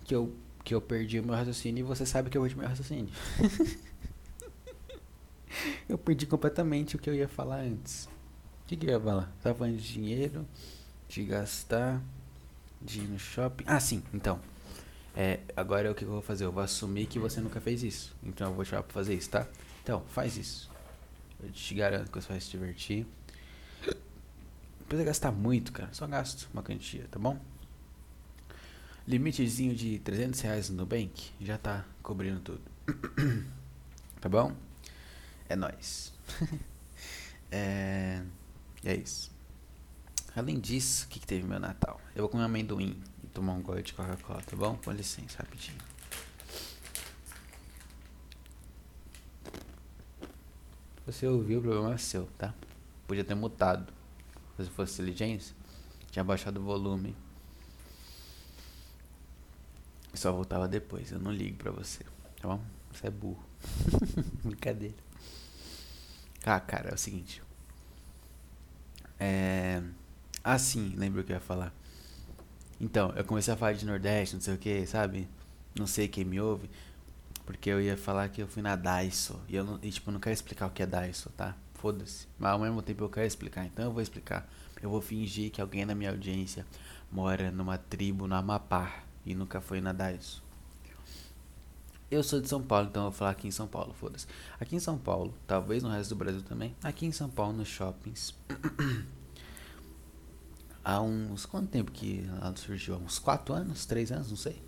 que 0.05 0.15
eu, 0.15 0.35
que 0.65 0.75
eu 0.75 0.81
perdi 0.81 1.21
o 1.21 1.23
meu 1.23 1.35
raciocínio 1.35 1.81
e 1.81 1.83
você 1.83 2.07
sabe 2.07 2.31
que 2.31 2.39
eu 2.39 2.43
perdi 2.43 2.57
meu 2.57 2.67
raciocínio. 2.67 3.11
eu 5.87 5.99
perdi 5.99 6.27
completamente 6.27 6.97
o 6.97 6.99
que 6.99 7.11
eu 7.11 7.15
ia 7.15 7.29
falar 7.29 7.61
antes. 7.61 8.09
O 8.65 8.67
que, 8.67 8.77
que 8.77 8.87
eu 8.87 8.91
ia 8.91 9.01
falar? 9.01 9.31
Tava 9.43 9.55
falando 9.55 9.77
de 9.77 9.93
dinheiro, 9.93 10.47
de 11.09 11.25
gastar, 11.25 12.01
de 12.81 13.01
ir 13.01 13.09
no 13.09 13.19
shopping. 13.19 13.65
Ah, 13.67 13.79
sim, 13.79 14.03
então. 14.15 14.41
É, 15.15 15.41
agora 15.55 15.89
é 15.89 15.91
o 15.91 15.95
que 15.95 16.05
eu 16.05 16.09
vou 16.09 16.23
fazer? 16.23 16.45
Eu 16.45 16.53
vou 16.53 16.63
assumir 16.63 17.07
que 17.07 17.19
você 17.19 17.41
nunca 17.41 17.61
fez 17.61 17.83
isso. 17.83 18.17
Então 18.23 18.49
eu 18.49 18.55
vou 18.55 18.65
te 18.65 18.71
chamar 18.71 18.83
pra 18.83 18.95
fazer 18.95 19.15
isso, 19.15 19.29
tá? 19.29 19.47
Então, 19.83 20.03
faz 20.09 20.39
isso. 20.39 20.74
Eu 21.45 21.53
te 21.53 21.75
garanto 21.75 22.11
que 22.11 22.21
você 22.21 22.29
vai 22.29 22.41
se 22.41 22.51
divertir. 22.51 23.07
Não 23.87 24.87
precisa 24.87 25.05
gastar 25.05 25.31
muito, 25.31 25.73
cara. 25.73 25.93
Só 25.93 26.07
gasto 26.07 26.49
uma 26.55 26.63
quantia, 26.63 27.07
tá 27.11 27.19
bom? 27.19 27.39
Limitezinho 29.07 29.75
de 29.75 29.99
300 29.99 30.41
reais 30.41 30.71
no 30.71 30.77
Nubank 30.77 31.33
já 31.39 31.59
tá 31.59 31.85
cobrindo 32.03 32.41
tudo. 32.41 32.63
tá 34.23 34.29
bom? 34.31 34.57
É 35.47 35.55
nóis. 35.55 36.15
é... 37.53 38.23
é 38.83 38.95
isso. 38.95 39.31
Além 40.35 40.59
disso, 40.59 41.05
o 41.05 41.09
que, 41.09 41.21
que 41.21 41.27
teve 41.27 41.47
meu 41.47 41.61
Natal? 41.61 42.01
Eu 42.15 42.23
vou 42.23 42.31
comer 42.31 42.45
amendoim 42.45 42.99
e 43.23 43.27
tomar 43.27 43.53
um 43.53 43.63
gole 43.63 43.83
de 43.83 43.93
Coca-Cola, 43.93 44.41
tá 44.41 44.57
bom? 44.57 44.77
Com 44.83 44.93
licença, 44.93 45.39
rapidinho. 45.39 45.79
Você 51.07 51.27
ouviu, 51.27 51.59
o 51.59 51.63
problema 51.63 51.95
é 51.95 51.99
seu, 51.99 52.27
tá? 52.39 52.55
Podia 53.07 53.25
ter 53.25 53.35
mutado. 53.35 53.93
Se 54.59 54.71
fosse 54.71 55.03
diligência, 55.03 55.55
tinha 56.11 56.25
baixado 56.25 56.61
o 56.61 56.65
volume. 56.65 57.15
Só 60.15 60.33
voltava 60.33 60.67
depois. 60.67 61.11
Eu 61.13 61.19
não 61.19 61.33
ligo 61.33 61.59
pra 61.59 61.73
você, 61.73 62.05
tá 62.41 62.49
bom? 62.49 62.61
Você 62.93 63.09
é 63.09 63.11
burro. 63.11 63.45
Brincadeira. 64.45 64.95
Ah, 66.47 66.61
cara, 66.61 66.91
é 66.91 66.95
o 66.95 66.99
seguinte. 66.99 67.43
É. 69.19 69.83
Ah, 70.43 70.59
sim, 70.59 70.95
lembro 70.97 71.21
o 71.21 71.25
que 71.25 71.33
eu 71.33 71.37
ia 71.37 71.41
falar. 71.41 71.73
Então, 72.81 73.13
eu 73.17 73.25
comecei 73.25 73.53
a 73.53 73.57
falar 73.57 73.73
de 73.73 73.87
Nordeste, 73.87 74.35
não 74.35 74.43
sei 74.43 74.55
o 74.55 74.59
que, 74.59 74.87
sabe? 74.87 75.29
Não 75.75 75.87
sei 75.87 76.07
quem 76.07 76.25
me 76.25 76.41
ouve. 76.41 76.71
Porque 77.47 77.69
eu 77.69 77.81
ia 77.81 77.97
falar 77.97 78.29
que 78.29 78.43
eu 78.43 78.49
fui 78.49 78.63
na 78.63 78.75
Daiso. 78.75 79.39
E 79.49 79.57
eu 79.57 79.65
não, 79.65 79.79
e, 79.83 79.91
tipo, 79.91 80.11
não 80.11 80.19
quero 80.19 80.33
explicar 80.33 80.67
o 80.67 80.71
que 80.71 80.83
é 80.83 80.87
Daiso, 80.87 81.31
tá? 81.37 81.55
Foda-se. 81.75 82.27
Mas 82.39 82.53
ao 82.53 82.59
mesmo 82.59 82.81
tempo 82.81 83.05
eu 83.05 83.11
quero 83.11 83.27
explicar. 83.27 83.67
Então 83.67 83.85
eu 83.85 83.93
vou 83.93 84.03
explicar. 84.03 84.49
Eu 84.81 84.91
vou 84.91 85.01
fingir 85.01 85.51
que 85.51 85.61
alguém 85.61 85.85
na 85.85 85.95
minha 85.95 86.11
audiência 86.11 86.67
mora 87.13 87.51
numa 87.51 87.77
tribo 87.77 88.27
no 88.27 88.35
Amapá 88.35 89.05
e 89.25 89.35
nunca 89.35 89.61
foi 89.61 89.81
na 89.81 89.93
Daiso. 89.93 90.43
Eu 92.11 92.23
sou 92.23 92.41
de 92.41 92.49
São 92.49 92.63
Paulo, 92.63 92.89
então 92.89 93.05
eu 93.05 93.11
vou 93.11 93.19
falar 93.19 93.31
aqui 93.31 93.49
em 93.49 93.51
São 93.51 93.67
Paulo, 93.67 93.93
foda-se. 93.95 94.27
Aqui 94.61 94.77
em 94.77 94.81
São 94.81 94.97
Paulo, 94.97 95.35
talvez 95.47 95.83
no 95.83 95.89
resto 95.89 96.11
do 96.11 96.17
Brasil 96.17 96.43
também. 96.43 96.75
Aqui 96.83 97.07
em 97.07 97.13
São 97.13 97.29
Paulo, 97.29 97.55
nos 97.55 97.69
shoppings. 97.69 98.35
há 100.85 101.01
uns. 101.01 101.45
Quanto 101.45 101.69
tempo 101.69 101.91
que 101.91 102.25
ela 102.41 102.55
surgiu? 102.57 102.95
Há 102.95 102.99
uns 102.99 103.19
4 103.19 103.55
anos? 103.55 103.85
3 103.87 104.13
anos? 104.13 104.31
Não 104.31 104.37
sei. 104.37 104.63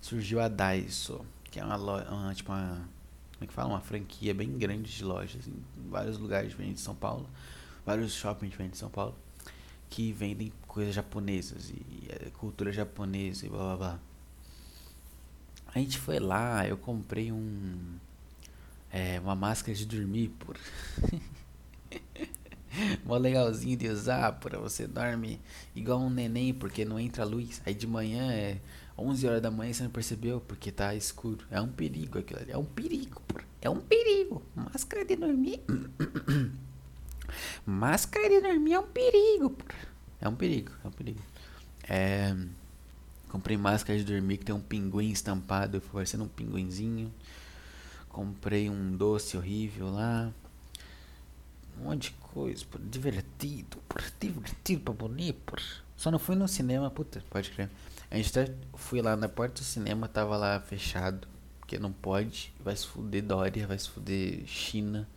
Surgiu 0.00 0.40
a 0.40 0.48
Daiso 0.48 1.24
que 1.52 1.60
é 1.60 1.64
uma 1.64 1.76
loja, 1.76 2.10
uma, 2.10 2.34
tipo 2.34 2.50
uma, 2.50 2.88
como 3.34 3.42
é 3.42 3.46
que 3.46 3.52
fala, 3.52 3.68
uma 3.68 3.80
franquia 3.80 4.34
bem 4.34 4.58
grande 4.58 4.90
de 4.90 5.04
lojas 5.04 5.46
em 5.46 5.62
vários 5.90 6.16
lugares 6.16 6.48
diferentes 6.48 6.78
de 6.78 6.82
São 6.82 6.94
Paulo, 6.94 7.28
vários 7.84 8.14
shoppings 8.14 8.50
diferentes 8.50 8.78
de 8.78 8.80
São 8.80 8.88
Paulo, 8.88 9.14
que 9.90 10.10
vendem 10.12 10.50
coisas 10.66 10.94
japonesas 10.94 11.68
e, 11.68 11.74
e 11.74 12.08
é, 12.08 12.30
cultura 12.30 12.72
japonesa 12.72 13.46
e 13.46 13.50
blá 13.50 13.58
blá 13.58 13.76
blá. 13.76 13.98
A 15.74 15.78
gente 15.78 15.98
foi 15.98 16.18
lá, 16.18 16.66
eu 16.66 16.78
comprei 16.78 17.30
um 17.30 17.98
é, 18.90 19.20
uma 19.20 19.36
máscara 19.36 19.76
de 19.76 19.84
dormir 19.84 20.28
por 20.38 20.56
Mó 23.04 23.18
legalzinho 23.18 23.76
de 23.76 23.88
usar, 23.88 24.32
para 24.40 24.58
você 24.58 24.86
dorme 24.86 25.38
igual 25.76 26.00
um 26.00 26.08
neném, 26.08 26.54
porque 26.54 26.86
não 26.86 26.98
entra 26.98 27.22
luz. 27.22 27.60
Aí 27.66 27.74
de 27.74 27.86
manhã 27.86 28.32
é 28.32 28.58
11 29.02 29.26
horas 29.26 29.42
da 29.42 29.50
manhã 29.50 29.72
você 29.72 29.82
não 29.82 29.90
percebeu 29.90 30.40
porque 30.40 30.70
tá 30.70 30.94
escuro. 30.94 31.44
É 31.50 31.60
um 31.60 31.68
perigo 31.68 32.18
aquilo 32.18 32.40
ali. 32.40 32.52
É 32.52 32.58
um 32.58 32.64
perigo, 32.64 33.20
porra. 33.26 33.44
É 33.60 33.68
um 33.68 33.80
perigo. 33.80 34.42
Máscara 34.54 35.04
de 35.04 35.16
dormir. 35.16 35.62
Máscara 37.66 38.28
de 38.28 38.40
dormir 38.40 38.74
é 38.74 38.78
um 38.78 38.86
perigo, 38.86 39.50
porra. 39.50 39.92
É 40.20 40.28
um 40.28 40.34
perigo, 40.34 40.70
é 40.84 40.88
um 40.88 40.92
perigo. 40.92 41.20
É. 41.88 42.34
Comprei 43.28 43.56
máscara 43.56 43.98
de 43.98 44.04
dormir 44.04 44.36
que 44.36 44.44
tem 44.44 44.54
um 44.54 44.60
pinguim 44.60 45.10
estampado, 45.10 45.80
parecendo 45.80 46.24
um 46.24 46.28
pinguinzinho. 46.28 47.12
Comprei 48.08 48.68
um 48.68 48.94
doce 48.94 49.36
horrível 49.36 49.90
lá. 49.90 50.30
Um 51.78 51.84
monte 51.84 52.10
de 52.10 52.16
coisa, 52.20 52.64
porra. 52.70 52.84
Divertido, 52.84 53.78
porra. 53.88 54.04
Divertido 54.20 54.82
pra 54.82 54.92
bonito, 54.92 55.40
porra. 55.46 55.62
Só 56.02 56.10
não 56.10 56.18
fui 56.18 56.34
no 56.34 56.48
cinema, 56.48 56.90
puta, 56.90 57.22
pode 57.30 57.52
crer. 57.52 57.70
A 58.10 58.16
gente 58.16 58.36
até 58.36 58.52
fui 58.74 59.00
lá 59.00 59.14
na 59.14 59.28
porta 59.28 59.60
do 59.60 59.64
cinema, 59.64 60.08
tava 60.08 60.36
lá 60.36 60.58
fechado. 60.58 61.28
Porque 61.60 61.78
não 61.78 61.92
pode. 61.92 62.52
Vai 62.58 62.74
se 62.74 62.88
fuder 62.88 63.22
Dória, 63.22 63.68
vai 63.68 63.78
se 63.78 63.88
fuder 63.88 64.44
China. 64.44 65.08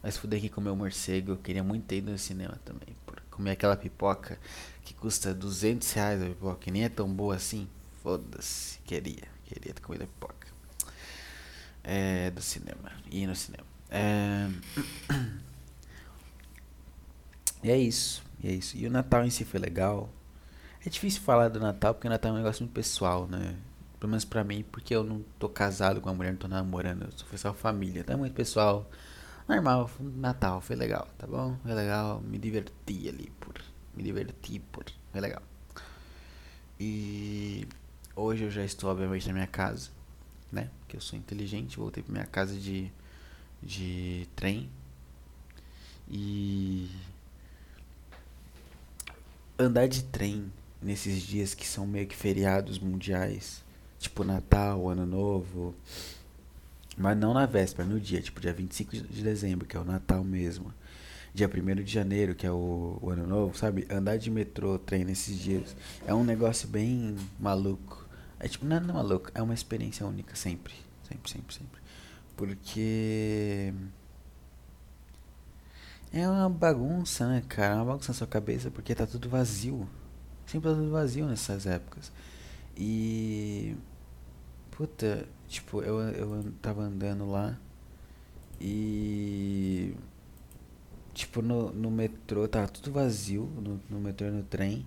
Vai 0.00 0.12
se 0.12 0.20
fuder 0.20 0.38
aqui 0.38 0.48
comer 0.48 0.70
o 0.70 0.76
morcego. 0.76 1.32
Eu 1.32 1.36
queria 1.36 1.64
muito 1.64 1.84
ter 1.84 1.96
ido 1.96 2.12
no 2.12 2.16
cinema 2.16 2.56
também. 2.64 2.94
Por 3.04 3.20
comer 3.22 3.50
aquela 3.50 3.76
pipoca 3.76 4.38
que 4.84 4.94
custa 4.94 5.34
200 5.34 5.92
reais 5.94 6.22
a 6.22 6.26
pipoca. 6.26 6.68
E 6.68 6.70
nem 6.70 6.84
é 6.84 6.88
tão 6.88 7.12
boa 7.12 7.34
assim. 7.34 7.68
Foda-se. 8.00 8.78
Queria. 8.84 9.26
Queria 9.46 9.74
ter 9.74 9.80
comido 9.80 10.04
a 10.04 10.06
pipoca. 10.06 10.46
É. 11.82 12.30
Do 12.30 12.40
cinema. 12.40 12.92
Ir 13.10 13.26
no 13.26 13.34
cinema. 13.34 13.66
É. 13.90 14.48
E 17.62 17.70
é 17.70 17.76
isso. 17.76 18.22
E 18.42 18.48
é 18.48 18.52
isso. 18.52 18.74
E 18.74 18.86
o 18.86 18.90
Natal 18.90 19.22
em 19.22 19.28
si 19.28 19.44
foi 19.44 19.60
legal. 19.60 20.08
É 20.84 20.88
difícil 20.88 21.20
falar 21.20 21.48
do 21.48 21.60
Natal 21.60 21.94
porque 21.94 22.06
o 22.06 22.10
Natal 22.10 22.30
é 22.30 22.34
um 22.34 22.38
negócio 22.38 22.62
muito 22.64 22.72
pessoal, 22.72 23.26
né? 23.26 23.56
Pelo 23.98 24.10
menos 24.10 24.24
pra 24.24 24.42
mim, 24.42 24.64
porque 24.72 24.94
eu 24.94 25.04
não 25.04 25.22
tô 25.38 25.46
casado 25.46 26.00
com 26.00 26.08
a 26.08 26.14
mulher, 26.14 26.30
não 26.32 26.38
tô 26.38 26.48
namorando, 26.48 27.02
eu 27.02 27.12
sou 27.12 27.26
só 27.36 27.52
família. 27.52 28.02
É 28.06 28.16
muito 28.16 28.32
pessoal. 28.32 28.90
Normal, 29.46 29.90
Natal, 30.00 30.60
foi 30.62 30.76
legal, 30.76 31.06
tá 31.18 31.26
bom? 31.26 31.56
Foi 31.62 31.74
legal, 31.74 32.22
me 32.22 32.38
diverti 32.38 33.08
ali 33.08 33.30
por. 33.38 33.54
Me 33.94 34.02
diverti 34.02 34.58
por. 34.72 34.86
Foi 35.12 35.20
legal. 35.20 35.42
E 36.78 37.68
hoje 38.16 38.44
eu 38.44 38.50
já 38.50 38.64
estou, 38.64 38.90
obviamente, 38.90 39.26
na 39.26 39.34
minha 39.34 39.46
casa, 39.46 39.90
né? 40.50 40.70
Porque 40.80 40.96
eu 40.96 41.00
sou 41.00 41.18
inteligente, 41.18 41.76
voltei 41.76 42.02
pra 42.02 42.12
minha 42.12 42.26
casa 42.26 42.58
de, 42.58 42.90
de 43.62 44.26
trem. 44.34 44.70
E 46.08 46.90
andar 49.58 49.86
de 49.86 50.04
trem 50.04 50.50
nesses 50.82 51.22
dias 51.22 51.54
que 51.54 51.66
são 51.66 51.86
meio 51.86 52.06
que 52.06 52.16
feriados 52.16 52.78
mundiais, 52.78 53.62
tipo 53.98 54.24
Natal, 54.24 54.88
Ano 54.88 55.06
Novo, 55.06 55.74
mas 56.96 57.16
não 57.16 57.32
na 57.32 57.46
véspera, 57.46 57.88
no 57.88 57.98
dia, 57.98 58.20
tipo 58.20 58.40
dia 58.40 58.52
25 58.52 58.96
de 58.96 59.22
dezembro, 59.22 59.66
que 59.66 59.76
é 59.76 59.80
o 59.80 59.84
Natal 59.84 60.22
mesmo. 60.22 60.72
Dia 61.32 61.48
1 61.48 61.82
de 61.82 61.92
janeiro, 61.92 62.34
que 62.34 62.44
é 62.46 62.50
o, 62.50 62.98
o 63.00 63.08
Ano 63.10 63.26
Novo, 63.26 63.56
sabe? 63.56 63.86
Andar 63.88 64.18
de 64.18 64.30
metrô, 64.30 64.78
trem 64.78 65.04
nesses 65.04 65.38
dias 65.38 65.76
é 66.04 66.12
um 66.12 66.24
negócio 66.24 66.68
bem 66.68 67.16
maluco. 67.38 68.04
É 68.38 68.48
tipo, 68.48 68.66
não 68.66 68.76
é, 68.76 68.80
maluco, 68.80 69.30
é 69.34 69.40
uma 69.40 69.54
experiência 69.54 70.04
única 70.04 70.34
sempre. 70.34 70.74
Sempre, 71.08 71.30
sempre, 71.30 71.54
sempre. 71.54 71.80
Porque. 72.36 73.72
É 76.12 76.28
uma 76.28 76.50
bagunça, 76.50 77.28
né, 77.28 77.42
cara? 77.48 77.74
É 77.74 77.76
uma 77.76 77.84
bagunça 77.84 78.12
na 78.12 78.18
sua 78.18 78.26
cabeça 78.26 78.70
porque 78.70 78.94
tá 78.94 79.06
tudo 79.06 79.28
vazio. 79.28 79.88
Sempre 80.50 80.70
tá 80.70 80.76
tudo 80.76 80.90
vazio 80.90 81.26
nessas 81.26 81.64
épocas. 81.64 82.10
E. 82.76 83.76
Puta, 84.72 85.24
tipo, 85.46 85.80
eu, 85.80 86.00
eu 86.00 86.52
tava 86.60 86.82
andando 86.82 87.30
lá 87.30 87.56
e. 88.60 89.94
Tipo, 91.14 91.40
no, 91.40 91.70
no 91.72 91.88
metrô, 91.88 92.48
tava 92.48 92.66
tudo 92.66 92.90
vazio, 92.90 93.44
no, 93.62 93.80
no 93.88 94.00
metrô 94.00 94.26
e 94.26 94.30
no 94.32 94.42
trem. 94.42 94.84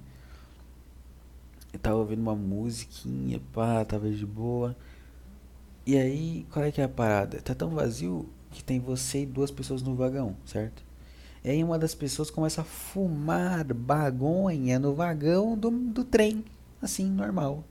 Eu 1.71 1.79
tava 1.79 1.95
ouvindo 1.95 2.21
uma 2.21 2.35
musiquinha, 2.35 3.41
pá, 3.53 3.85
tava 3.85 4.11
de 4.11 4.25
boa. 4.25 4.75
E 5.85 5.95
aí, 5.97 6.45
qual 6.51 6.65
é 6.65 6.71
que 6.73 6.81
é 6.81 6.83
a 6.83 6.89
parada? 6.89 7.41
Tá 7.41 7.55
tão 7.55 7.69
vazio 7.69 8.27
que 8.51 8.61
tem 8.61 8.81
você 8.81 9.21
e 9.23 9.25
duas 9.25 9.49
pessoas 9.49 9.81
no 9.81 9.95
vagão, 9.95 10.35
certo? 10.45 10.83
E 11.43 11.61
uma 11.61 11.77
das 11.77 11.93
pessoas 11.93 12.31
começa 12.31 12.61
a 12.61 12.63
fumar 12.63 13.65
bagonha 13.73 14.79
no 14.79 14.95
vagão 14.95 15.57
do, 15.57 15.69
do 15.69 16.03
trem. 16.05 16.45
Assim, 16.81 17.09
normal. 17.09 17.65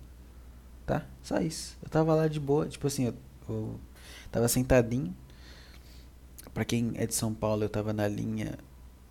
Tá? 0.84 1.06
Só 1.22 1.38
isso. 1.38 1.78
Eu 1.82 1.88
tava 1.88 2.14
lá 2.14 2.28
de 2.28 2.38
boa, 2.38 2.68
tipo 2.68 2.86
assim, 2.86 3.06
eu, 3.06 3.14
eu 3.48 3.80
tava 4.30 4.46
sentadinho. 4.46 5.14
Pra 6.52 6.66
quem 6.66 6.92
é 6.96 7.06
de 7.06 7.14
São 7.14 7.32
Paulo, 7.32 7.64
eu 7.64 7.68
tava 7.68 7.94
na 7.94 8.06
linha 8.06 8.58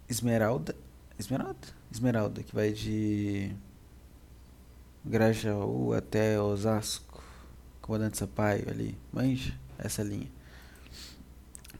Esmeralda. 0.07 0.75
Esmeralda? 1.17 1.67
Esmeralda, 1.91 2.43
que 2.43 2.53
vai 2.53 2.71
de 2.71 3.55
Grajaú 5.03 5.93
até 5.93 6.39
Osasco. 6.39 7.23
Comandante 7.81 8.19
Sampaio 8.19 8.69
ali. 8.69 8.95
Manja 9.11 9.57
essa 9.79 10.03
linha 10.03 10.29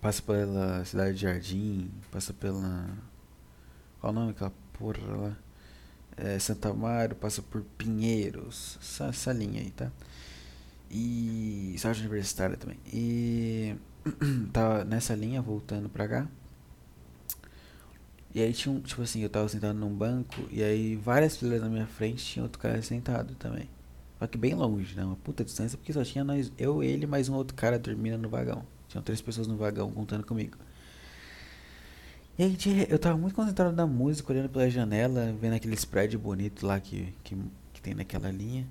passa 0.01 0.21
pela 0.21 0.83
cidade 0.83 1.13
de 1.13 1.21
Jardim, 1.21 1.91
passa 2.11 2.33
pela. 2.33 2.89
Qual 3.99 4.11
o 4.11 4.15
nome 4.15 4.33
daquela 4.33 4.51
porra 4.73 5.15
lá? 5.15 5.37
É, 6.17 6.39
Santa 6.39 6.69
Amaro, 6.69 7.15
passa 7.15 7.41
por 7.41 7.61
Pinheiros, 7.77 8.77
essa, 8.81 9.05
essa 9.05 9.31
linha 9.31 9.61
aí, 9.61 9.71
tá? 9.71 9.91
E. 10.89 11.75
Cidade 11.77 12.01
Universitária 12.01 12.57
também. 12.57 12.77
E. 12.87 13.75
tava 14.51 14.83
nessa 14.83 15.15
linha, 15.15 15.41
voltando 15.41 15.87
pra 15.87 16.07
cá. 16.07 16.27
E 18.33 18.41
aí 18.41 18.53
tinha 18.53 18.73
um, 18.73 18.79
tipo 18.79 19.01
assim, 19.01 19.21
eu 19.21 19.29
tava 19.29 19.47
sentado 19.49 19.77
num 19.77 19.93
banco 19.93 20.47
e 20.49 20.63
aí 20.63 20.95
várias 20.95 21.35
fileiras 21.35 21.63
na 21.63 21.69
minha 21.69 21.85
frente 21.85 22.23
tinha 22.23 22.43
outro 22.43 22.59
cara 22.59 22.81
sentado 22.81 23.35
também. 23.35 23.69
Só 24.19 24.27
que 24.27 24.37
bem 24.37 24.53
longe, 24.53 24.95
né? 24.95 25.03
Uma 25.03 25.17
puta 25.17 25.43
distância, 25.43 25.77
porque 25.77 25.91
só 25.91 26.03
tinha 26.03 26.23
nós, 26.23 26.51
eu, 26.57 26.81
ele 26.81 27.05
mais 27.05 27.27
um 27.27 27.35
outro 27.35 27.55
cara 27.55 27.77
dormindo 27.77 28.17
no 28.17 28.29
vagão. 28.29 28.65
Tinham 28.91 29.01
três 29.01 29.21
pessoas 29.21 29.47
no 29.47 29.55
vagão 29.55 29.89
contando 29.89 30.25
comigo. 30.25 30.57
E 32.37 32.43
aí 32.43 32.57
eu 32.89 32.99
tava 32.99 33.17
muito 33.17 33.33
concentrado 33.33 33.73
na 33.73 33.87
música, 33.87 34.33
olhando 34.33 34.49
pela 34.49 34.69
janela, 34.69 35.33
vendo 35.39 35.55
aquele 35.55 35.75
spread 35.75 36.17
bonito 36.17 36.65
lá 36.65 36.77
que, 36.79 37.13
que, 37.23 37.37
que 37.71 37.81
tem 37.81 37.93
naquela 37.93 38.29
linha. 38.29 38.67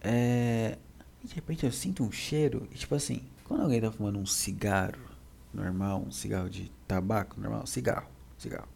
É, 0.00 0.78
e 1.22 1.26
de 1.26 1.34
repente 1.34 1.66
eu 1.66 1.72
sinto 1.72 2.04
um 2.04 2.12
cheiro, 2.12 2.68
e 2.70 2.76
tipo 2.76 2.94
assim, 2.94 3.22
quando 3.44 3.62
alguém 3.62 3.80
tá 3.80 3.90
fumando 3.90 4.18
um 4.18 4.26
cigarro 4.26 5.10
normal, 5.52 6.04
um 6.06 6.12
cigarro 6.12 6.48
de 6.48 6.70
tabaco 6.86 7.40
normal, 7.40 7.66
cigarro, 7.66 8.08
cigarro, 8.38 8.68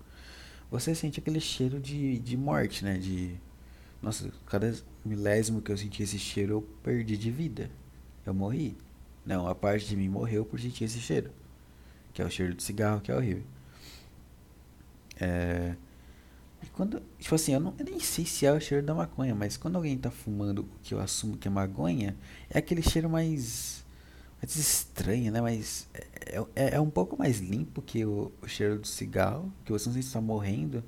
você 0.71 0.93
sente 0.93 1.21
aquele 1.21 1.41
cheiro 1.41 1.79
de, 1.79 2.19
de 2.19 2.37
morte, 2.37 2.85
né? 2.85 2.99
De. 2.99 3.37
Nossa, 4.03 4.31
cada 4.47 4.75
milésimo 5.05 5.63
que 5.63 5.71
eu 5.71 5.79
senti 5.79 6.03
esse 6.03 6.19
cheiro 6.19 6.55
eu 6.55 6.63
perdi 6.83 7.17
de 7.17 7.31
vida. 7.31 7.71
Eu 8.27 8.35
morri. 8.35 8.77
Não, 9.25 9.49
a 9.49 9.55
parte 9.55 9.87
de 9.87 9.97
mim 9.97 10.09
morreu 10.09 10.45
por 10.45 10.61
sentir 10.61 10.85
esse 10.85 11.01
cheiro. 11.01 11.31
que 12.13 12.23
é 12.23 12.25
o 12.25 12.31
cheiro 12.31 12.55
de 12.55 12.63
cigarro, 12.63 13.01
que 13.01 13.11
é 13.11 13.17
horrível. 13.17 13.45
É. 15.21 15.75
E 16.63 16.67
quando. 16.69 17.03
Tipo 17.19 17.35
assim, 17.35 17.53
eu, 17.55 17.61
não, 17.61 17.75
eu 17.79 17.85
nem 17.85 18.01
sei 18.01 18.25
se 18.27 18.47
é 18.47 18.53
o 18.53 18.61
cheiro 18.61 18.85
da 18.85 18.95
maconha, 18.95 19.35
mas 19.35 19.57
quando 19.57 19.77
alguém 19.77 19.97
tá 19.99 20.11
fumando 20.11 20.61
o 20.61 20.69
que 20.83 20.95
eu 20.95 21.01
assumo 21.01 21.37
que 21.37 21.49
é 21.49 21.51
maconha, 21.51 22.17
é 22.51 22.59
aquele 22.59 22.83
cheiro 22.83 23.09
mais. 23.11 23.85
mais 24.41 24.57
estranho, 24.57 25.33
né? 25.33 25.41
Mas. 25.41 25.89
É, 26.27 26.45
é, 26.55 26.75
é 26.77 26.81
um 26.81 26.91
pouco 26.91 27.17
mais 27.19 27.39
limpo 27.41 27.83
que 27.83 28.05
o, 28.05 28.33
o 28.43 28.49
cheiro 28.49 28.79
do 28.79 28.87
cigarro, 28.87 29.53
que 29.65 29.73
você 29.73 29.89
não 29.89 29.95
sente 29.95 30.07
que 30.07 30.13
tá 30.13 30.21
morrendo. 30.21 30.85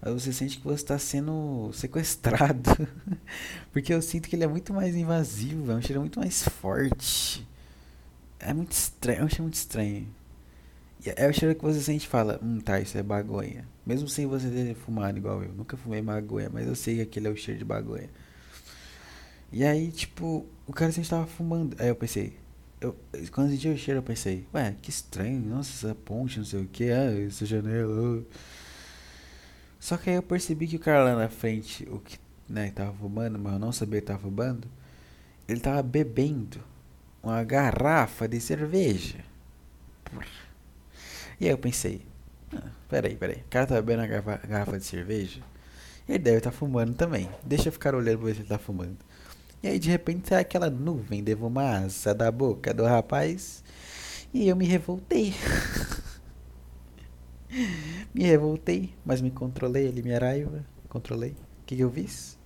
Mas 0.00 0.14
você 0.14 0.32
sente 0.32 0.58
que 0.58 0.64
você 0.64 0.82
está 0.82 0.98
sendo 0.98 1.70
sequestrado. 1.72 2.70
Porque 3.72 3.92
eu 3.92 4.00
sinto 4.00 4.28
que 4.28 4.36
ele 4.36 4.44
é 4.44 4.48
muito 4.48 4.72
mais 4.72 4.94
invasivo, 4.94 5.72
é 5.72 5.74
um 5.74 5.82
cheiro 5.82 6.00
muito 6.00 6.20
mais 6.20 6.42
forte. 6.44 7.46
É 8.40 8.52
muito 8.54 8.72
estranho, 8.72 9.20
é 9.20 9.24
um 9.24 9.28
cheiro 9.28 9.42
muito 9.44 9.54
estranho. 9.54 10.06
É 11.16 11.28
o 11.28 11.32
cheiro 11.32 11.54
que 11.54 11.62
você 11.62 11.80
sente 11.80 12.06
e 12.06 12.08
fala, 12.08 12.40
hum, 12.42 12.60
tá, 12.60 12.80
isso 12.80 12.98
é 12.98 13.02
bagonha. 13.02 13.66
Mesmo 13.86 14.08
sem 14.08 14.26
você 14.26 14.50
ter 14.50 14.74
fumado 14.74 15.16
igual 15.16 15.42
eu. 15.42 15.52
Nunca 15.52 15.76
fumei 15.76 16.02
magonha, 16.02 16.50
mas 16.52 16.66
eu 16.66 16.74
sei 16.74 16.96
que 16.96 17.02
aquele 17.02 17.28
é 17.28 17.30
o 17.30 17.36
cheiro 17.36 17.58
de 17.58 17.64
bagonha. 17.64 18.10
E 19.52 19.64
aí, 19.64 19.90
tipo, 19.90 20.46
o 20.66 20.72
cara 20.72 20.92
sempre 20.92 21.08
tava 21.08 21.26
fumando. 21.26 21.76
Aí 21.80 21.88
eu 21.88 21.96
pensei, 21.96 22.36
eu, 22.80 22.96
quando 23.32 23.48
eu 23.48 23.54
senti 23.54 23.68
o 23.68 23.78
cheiro, 23.78 23.98
eu 23.98 24.02
pensei, 24.02 24.46
ué, 24.52 24.74
que 24.82 24.90
estranho, 24.90 25.40
nossa, 25.40 25.70
essa 25.86 25.94
ponte, 25.94 26.38
não 26.38 26.44
sei 26.44 26.62
o 26.62 26.66
que, 26.66 26.90
ah, 26.90 27.26
essa 27.26 27.46
janela. 27.46 28.22
Só 29.80 29.96
que 29.96 30.10
aí 30.10 30.16
eu 30.16 30.22
percebi 30.22 30.66
que 30.66 30.76
o 30.76 30.80
cara 30.80 31.04
lá 31.04 31.16
na 31.16 31.28
frente, 31.28 31.88
o 31.90 31.98
que, 32.00 32.18
né, 32.48 32.70
tava 32.70 32.92
fumando, 32.92 33.38
mas 33.38 33.52
eu 33.54 33.58
não 33.58 33.72
sabia 33.72 34.00
que 34.00 34.06
tava 34.06 34.18
fumando, 34.20 34.68
ele 35.48 35.60
tava 35.60 35.82
bebendo 35.82 36.60
uma 37.22 37.42
garrafa 37.44 38.28
de 38.28 38.40
cerveja. 38.40 39.18
E 41.40 41.44
aí 41.46 41.50
eu 41.50 41.58
pensei, 41.58 42.02
ah, 42.54 42.70
peraí, 42.88 43.16
peraí, 43.16 43.36
o 43.36 43.48
cara 43.50 43.66
tá 43.66 43.74
bebendo 43.76 44.02
uma 44.02 44.08
garrafa, 44.08 44.46
garrafa 44.46 44.78
de 44.78 44.84
cerveja? 44.84 45.40
Ele 46.08 46.18
deve 46.18 46.38
estar 46.38 46.50
tá 46.50 46.56
fumando 46.56 46.94
também. 46.94 47.28
Deixa 47.44 47.68
eu 47.68 47.72
ficar 47.72 47.94
olhando 47.94 48.18
pra 48.18 48.26
ver 48.26 48.34
se 48.34 48.40
ele 48.40 48.48
tá 48.48 48.58
fumando. 48.58 48.96
E 49.62 49.68
aí 49.68 49.78
de 49.78 49.90
repente 49.90 50.28
sai 50.28 50.40
aquela 50.40 50.70
nuvem 50.70 51.22
de 51.22 51.36
fumaça 51.36 52.14
da 52.14 52.30
boca 52.30 52.72
do 52.72 52.84
rapaz. 52.84 53.62
E 54.32 54.48
eu 54.48 54.56
me 54.56 54.64
revoltei. 54.64 55.34
me 58.14 58.22
revoltei, 58.22 58.94
mas 59.04 59.20
me 59.20 59.30
controlei 59.30 59.88
ali, 59.88 60.02
minha 60.02 60.18
raiva. 60.18 60.64
Controlei. 60.88 61.30
O 61.30 61.66
que, 61.66 61.76
que 61.76 61.82
eu 61.82 61.90
fiz? 61.90 62.38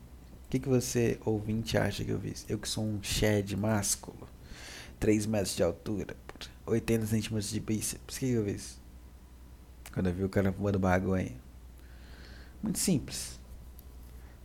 O 0.47 0.49
que, 0.51 0.59
que 0.59 0.69
você, 0.69 1.19
ouvinte, 1.25 1.79
acha 1.79 2.05
que 2.05 2.11
eu 2.11 2.21
fiz? 2.21 2.45
Eu 2.49 2.59
que 2.59 2.69
sou 2.69 2.85
um 2.85 3.03
shed 3.03 3.57
másculo, 3.57 4.29
3 5.03 5.27
metros 5.27 5.57
de 5.57 5.65
altura, 5.65 6.17
80 6.65 7.07
centímetros 7.07 7.51
de 7.51 7.59
bíceps. 7.59 8.17
O 8.17 8.21
que, 8.21 8.31
eu 8.31 8.45
fiz? 8.45 8.81
Quando 9.93 10.07
eu 10.07 10.15
vi 10.15 10.23
o 10.23 10.29
cara 10.29 10.53
fumando 10.53 10.79
bagonha. 10.79 11.33
Muito 12.63 12.79
simples. 12.79 13.41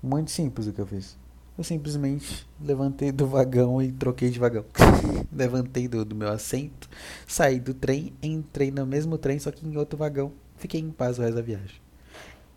Muito 0.02 0.32
simples 0.32 0.66
o 0.66 0.74
que 0.74 0.82
eu 0.82 0.88
fiz. 0.88 1.16
Eu 1.56 1.64
simplesmente 1.64 2.48
levantei 2.60 3.12
do 3.12 3.28
vagão 3.28 3.80
e 3.84 3.92
troquei 3.92 4.32
de 4.32 4.40
vagão. 4.40 4.66
levantei 5.32 5.88
do, 5.88 6.04
do 6.04 6.16
meu 6.16 6.30
assento, 6.30 6.90
saí 7.28 7.60
do 7.60 7.76
trem, 7.76 8.12
entrei 8.24 8.72
no 8.72 8.84
mesmo 8.84 9.16
trem, 9.16 9.38
só 9.38 9.52
que 9.52 9.64
em 9.64 9.78
outro 9.78 9.96
vagão. 9.96 10.34
Fiquei 10.56 10.82
em 10.82 10.90
paz 10.90 11.20
o 11.20 11.22
resto 11.22 11.36
da 11.36 11.42
viagem. 11.44 11.80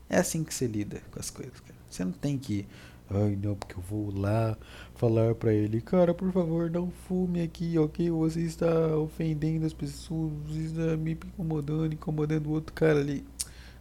É 0.09 0.17
assim 0.17 0.43
que 0.43 0.55
você 0.55 0.67
lida 0.67 1.03
com 1.11 1.21
as 1.21 1.29
coisas, 1.29 1.61
cara. 1.61 1.79
Você 1.91 2.03
não 2.03 2.13
tem 2.13 2.39
que. 2.39 2.67
Ai, 3.13 3.37
não, 3.37 3.57
porque 3.57 3.75
eu 3.75 3.83
vou 3.83 4.17
lá 4.17 4.57
falar 4.95 5.35
pra 5.35 5.53
ele, 5.53 5.81
cara, 5.81 6.15
por 6.15 6.33
favor, 6.33 6.71
não 6.71 6.91
fume 7.09 7.43
aqui, 7.43 7.77
ok? 7.77 8.09
Você 8.11 8.41
está 8.43 8.97
ofendendo 8.97 9.67
as 9.67 9.73
pessoas, 9.73 10.33
está 10.55 10.97
me 10.97 11.13
incomodando, 11.13 11.93
incomodando 11.93 12.47
o 12.47 12.51
outro 12.53 12.73
cara 12.73 13.01
ali. 13.01 13.25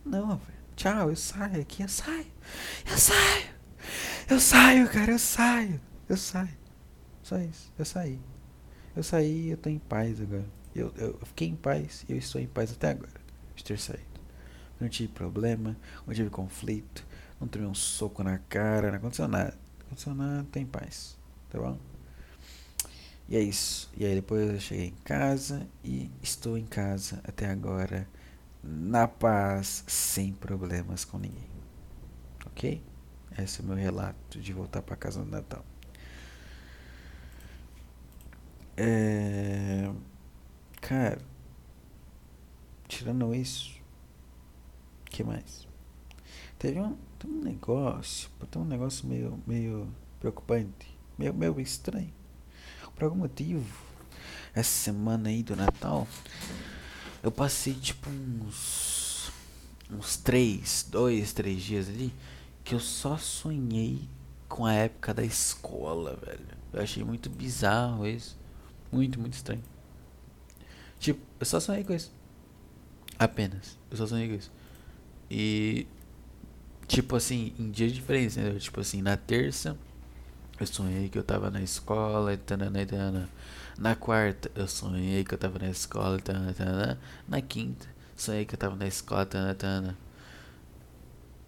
Não, 0.03 0.29
velho. 0.29 0.59
Tchau, 0.75 1.09
eu 1.09 1.15
saio 1.15 1.61
aqui, 1.61 1.83
eu 1.83 1.89
saio. 1.89 2.25
Eu 2.89 2.97
saio. 2.97 3.49
Eu 4.29 4.39
saio, 4.39 4.89
cara, 4.89 5.11
eu 5.11 5.19
saio. 5.19 5.79
Eu 6.07 6.17
saio. 6.17 6.57
Só 7.21 7.37
isso. 7.37 7.71
Eu 7.77 7.85
saí. 7.85 8.19
Eu 8.95 9.03
saí 9.03 9.49
eu 9.49 9.57
tô 9.57 9.69
em 9.69 9.77
paz 9.77 10.19
agora. 10.19 10.45
Eu, 10.75 10.91
eu 10.97 11.19
fiquei 11.25 11.47
em 11.47 11.55
paz 11.55 12.03
e 12.09 12.13
eu 12.13 12.17
estou 12.17 12.41
em 12.41 12.47
paz 12.47 12.71
até 12.71 12.89
agora 12.89 13.19
de 13.55 13.63
ter 13.63 13.77
saído. 13.77 14.03
Não 14.79 14.87
tive 14.87 15.11
problema, 15.11 15.75
não 16.07 16.13
tive 16.13 16.29
conflito, 16.29 17.05
não 17.39 17.47
tomei 17.47 17.67
um 17.67 17.73
soco 17.73 18.23
na 18.23 18.37
cara, 18.37 18.89
não 18.89 18.97
aconteceu 18.97 19.27
nada. 19.27 19.57
Não 19.79 19.85
aconteceu 19.87 20.13
nada, 20.13 20.47
tem 20.51 20.65
paz. 20.65 21.17
Tá 21.49 21.59
bom? 21.59 21.77
E 23.27 23.37
é 23.37 23.41
isso. 23.41 23.89
E 23.95 24.05
aí 24.05 24.15
depois 24.15 24.49
eu 24.49 24.59
cheguei 24.59 24.87
em 24.87 25.03
casa 25.03 25.67
e 25.83 26.11
estou 26.21 26.57
em 26.57 26.65
casa 26.65 27.21
até 27.23 27.47
agora, 27.47 28.07
na 28.63 29.07
paz, 29.07 29.83
sem 29.87 30.33
problemas 30.33 31.05
com 31.05 31.17
ninguém. 31.17 31.49
Ok? 32.47 32.81
Esse 33.37 33.61
é 33.61 33.63
o 33.63 33.67
meu 33.67 33.75
relato 33.75 34.39
de 34.39 34.51
voltar 34.51 34.81
para 34.81 34.95
casa 34.95 35.19
no 35.23 35.29
Natal. 35.29 35.63
É... 38.75 39.91
Cara, 40.81 41.21
tirando 42.87 43.33
isso, 43.35 43.79
que 45.05 45.23
mais? 45.23 45.67
Teve 46.59 46.79
um, 46.79 46.95
teve 47.17 47.33
um 47.33 47.41
negócio, 47.41 48.29
tem 48.51 48.61
um 48.61 48.65
negócio 48.65 49.07
meio, 49.07 49.41
meio 49.47 49.87
preocupante, 50.19 50.95
meio, 51.17 51.33
meio 51.33 51.59
estranho. 51.59 52.13
Por 52.93 53.05
algum 53.05 53.15
motivo, 53.15 53.65
essa 54.53 54.69
semana 54.69 55.29
aí 55.29 55.41
do 55.41 55.55
Natal, 55.55 56.05
eu 57.23 57.31
passei 57.31 57.73
tipo 57.73 58.09
uns, 58.09 59.31
uns 59.89 60.17
três, 60.17 60.85
dois, 60.91 61.31
três 61.31 61.61
dias 61.61 61.87
ali, 61.87 62.13
que 62.61 62.75
eu 62.75 62.79
só 62.79 63.17
sonhei 63.17 64.01
com 64.49 64.65
a 64.65 64.73
época 64.73 65.13
da 65.13 65.23
escola, 65.23 66.17
velho. 66.17 66.45
Eu 66.73 66.81
achei 66.81 67.03
muito 67.03 67.29
bizarro 67.29 68.05
isso. 68.05 68.37
Muito, 68.91 69.19
muito 69.19 69.33
estranho. 69.33 69.63
Tipo, 70.99 71.21
eu 71.39 71.45
só 71.45 71.59
sonhei 71.59 71.83
com 71.83 71.93
isso. 71.93 72.11
Apenas. 73.17 73.77
Eu 73.89 73.97
só 73.97 74.07
sonhei 74.07 74.27
com 74.27 74.35
isso. 74.35 74.51
E. 75.29 75.87
Tipo 76.89 77.15
assim, 77.15 77.53
em 77.59 77.69
dias 77.69 77.91
diferentes, 77.91 78.35
né? 78.35 78.51
Tipo 78.57 78.81
assim, 78.81 78.99
na 78.99 79.15
terça, 79.15 79.77
eu 80.59 80.65
sonhei 80.65 81.07
que 81.07 81.19
eu 81.19 81.23
tava 81.23 81.51
na 81.51 81.61
escola 81.61 82.35
tanana, 82.35 82.83
tanana. 82.83 83.29
Na 83.77 83.95
quarta, 83.95 84.49
eu 84.55 84.67
sonhei 84.67 85.23
que 85.23 85.31
eu 85.31 85.37
tava 85.37 85.59
na 85.59 85.69
escola 85.69 86.17
tanana, 86.17 86.51
tanana. 86.51 86.99
Na 87.27 87.41
quinta, 87.41 87.85
sonhei 88.17 88.43
que 88.43 88.55
eu 88.55 88.57
tava 88.57 88.75
na 88.75 88.87
escola 88.87 89.23
tanana, 89.23 89.53
tanana. 89.53 89.97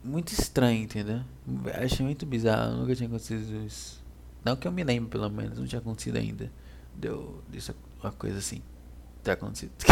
Muito 0.04 0.32
estranho, 0.32 0.84
entendeu? 0.84 1.22
Achei 1.84 2.06
muito 2.06 2.24
bizarro, 2.24 2.78
nunca 2.78 2.96
tinha 2.96 3.08
acontecido 3.08 3.66
isso. 3.66 4.00
Não 4.46 4.56
que 4.56 4.68
eu 4.68 4.72
me 4.72 4.84
lembre, 4.84 5.10
pelo 5.10 5.28
menos, 5.28 5.58
não 5.58 5.66
tinha 5.66 5.80
acontecido 5.80 6.18
ainda. 6.18 6.52
Deu, 6.96 7.44
deu 7.50 7.60
uma 8.04 8.12
coisa 8.12 8.38
assim. 8.38 8.62
Tá 9.24 9.34
acontecido. 9.34 9.72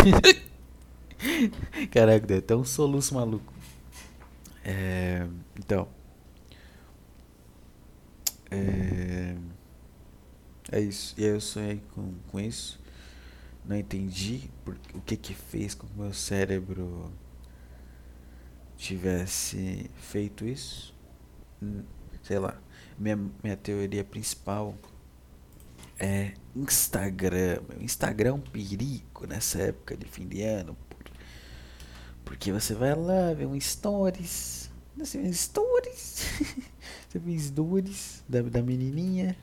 Caraca, 1.90 2.28
deu 2.28 2.38
até 2.38 2.56
um 2.56 2.64
soluço 2.64 3.16
maluco. 3.16 3.59
É, 4.70 5.28
então. 5.58 5.88
É, 8.52 9.36
é 10.72 10.80
isso. 10.80 11.16
E 11.18 11.24
aí 11.24 11.32
eu 11.32 11.42
sonhei 11.42 11.82
com, 11.96 12.14
com 12.32 12.40
isso. 12.40 12.80
Não 13.66 13.76
entendi 13.76 14.50
por, 14.64 14.78
o 14.94 15.02
que 15.02 15.18
que 15.18 15.34
fez 15.34 15.74
com 15.74 15.88
que 15.88 15.98
meu 15.98 16.14
cérebro 16.14 17.12
tivesse 18.78 19.90
feito 19.96 20.46
isso. 20.46 20.96
Hum, 21.62 21.84
sei 22.22 22.38
lá. 22.38 22.56
Minha, 22.98 23.18
minha 23.44 23.58
teoria 23.58 24.04
principal 24.04 24.76
é 25.98 26.34
Instagram. 26.56 27.62
Instagram 27.80 28.30
é 28.30 28.34
um 28.34 28.40
perigo 28.40 29.26
nessa 29.26 29.64
época 29.64 29.98
de 29.98 30.06
fim 30.06 30.28
de 30.28 30.44
ano. 30.44 30.78
Porque 32.30 32.52
você 32.52 32.76
vai 32.76 32.94
lá, 32.94 33.34
vê 33.34 33.48
um 33.48 33.60
stories. 33.60 34.70
Você 34.96 35.18
vê 35.18 35.34
stories. 35.34 36.24
você 37.10 37.18
vê 37.18 37.40
stories 37.40 38.24
da, 38.30 38.44
da 38.44 38.62
menininha. 38.62 39.36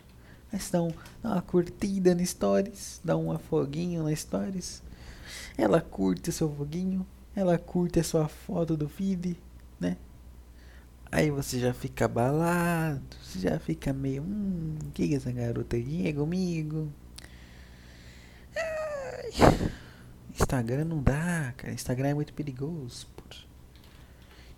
Aí 0.53 0.61
você 0.61 0.71
dá, 0.71 0.83
um, 0.83 0.93
dá 1.21 1.33
uma 1.33 1.43
curtida 1.43 2.15
no 2.15 2.25
stories. 2.25 3.01
Dá 3.03 3.17
um 3.17 3.33
afoguinho 3.33 4.05
na 4.05 4.15
stories. 4.15 4.85
Ela 5.59 5.81
curte 5.81 6.31
seu 6.31 6.49
foguinho. 6.49 7.05
Ela 7.35 7.59
curte 7.59 7.99
a 7.99 8.05
sua 8.05 8.29
foto 8.29 8.77
do 8.77 8.89
feed, 8.89 9.37
né? 9.81 9.97
Aí 11.11 11.29
você 11.29 11.59
já 11.59 11.75
fica 11.75 12.05
abalado, 12.05 13.03
você 13.21 13.41
já 13.41 13.59
fica 13.59 13.93
meio, 13.93 14.23
hum, 14.23 14.77
o 14.81 14.91
que, 14.93 15.09
que 15.09 15.15
essa 15.17 15.33
garota 15.33 15.77
aqui 15.77 16.07
é 16.07 16.13
comigo? 16.13 16.93
Ai, 18.57 19.73
Instagram 20.39 20.85
não 20.85 21.03
dá, 21.03 21.55
cara. 21.57 21.73
Instagram 21.73 22.09
é 22.09 22.15
muito 22.15 22.33
perigoso. 22.35 23.07
Pô. 23.17 23.23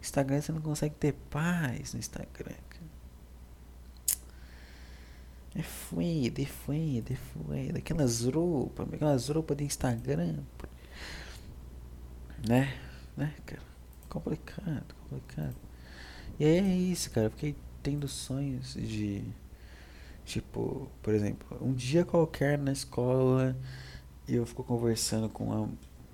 Instagram 0.00 0.40
você 0.40 0.52
não 0.52 0.60
consegue 0.60 0.94
ter 0.94 1.12
paz 1.30 1.94
no 1.94 2.00
Instagram, 2.00 2.54
cara. 2.68 2.88
É 5.54 5.62
fueda, 5.62 6.42
é 6.42 6.46
fueda, 6.46 7.12
é 7.12 7.16
fueda. 7.16 7.78
Aquelas 7.78 8.24
roupas, 8.24 8.92
aquelas 8.92 9.28
roupas 9.28 9.56
de 9.56 9.64
Instagram. 9.64 10.36
Pô. 10.56 10.66
Né? 12.46 12.74
Né, 13.16 13.34
cara? 13.46 13.62
Complicado, 14.08 14.94
complicado. 15.08 15.56
E 16.38 16.44
aí 16.44 16.58
é 16.58 16.76
isso, 16.76 17.10
cara. 17.10 17.26
Eu 17.26 17.30
fiquei 17.30 17.56
tendo 17.82 18.06
sonhos 18.08 18.74
de. 18.74 19.24
Tipo, 20.24 20.90
por 21.02 21.14
exemplo, 21.14 21.58
um 21.60 21.72
dia 21.72 22.04
qualquer 22.04 22.58
na 22.58 22.70
escola 22.70 23.56
eu 24.36 24.46
fico 24.46 24.62
conversando 24.64 25.28
com 25.28 25.44
uma 25.44 25.70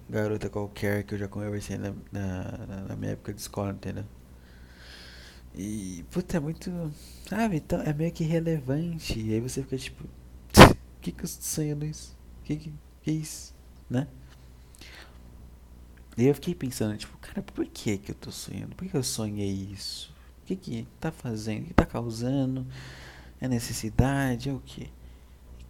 garota 0.08 0.48
qualquer 0.48 1.04
que 1.04 1.14
eu 1.14 1.18
já 1.18 1.28
conversei 1.28 1.78
na, 1.78 1.92
na, 2.12 2.86
na 2.88 2.96
minha 2.96 3.12
época 3.12 3.32
de 3.32 3.40
escola, 3.40 3.72
entendeu? 3.72 4.04
E, 5.54 6.04
puta, 6.10 6.36
é 6.36 6.40
muito. 6.40 6.70
Sabe? 7.28 7.56
Então, 7.56 7.80
é 7.80 7.92
meio 7.92 8.12
que 8.12 8.24
relevante. 8.24 9.18
E 9.18 9.34
aí 9.34 9.40
você 9.40 9.62
fica 9.62 9.76
tipo. 9.76 10.04
O 10.04 10.08
que 11.00 11.12
que 11.12 11.20
eu 11.20 11.24
estou 11.24 11.42
sonhando 11.42 11.84
isso? 11.84 12.16
Que 12.44 12.56
que, 12.56 12.72
que 13.02 13.10
é 13.10 13.14
isso? 13.14 13.54
Né? 13.88 14.08
E 16.16 16.26
eu 16.26 16.34
fiquei 16.34 16.54
pensando, 16.54 16.96
tipo, 16.96 17.16
cara, 17.18 17.42
por 17.42 17.66
que 17.66 17.98
que 17.98 18.10
eu 18.12 18.14
tô 18.14 18.30
sonhando? 18.30 18.74
Por 18.76 18.86
que 18.88 18.96
eu 18.96 19.02
sonhei 19.02 19.50
isso? 19.50 20.12
O 20.42 20.46
que 20.46 20.56
que 20.56 20.86
tá 21.00 21.10
fazendo? 21.10 21.64
O 21.64 21.66
que 21.66 21.74
tá 21.74 21.86
causando? 21.86 22.66
É 23.40 23.48
necessidade? 23.48 24.48
É 24.48 24.52
o 24.52 24.60
que? 24.60 24.90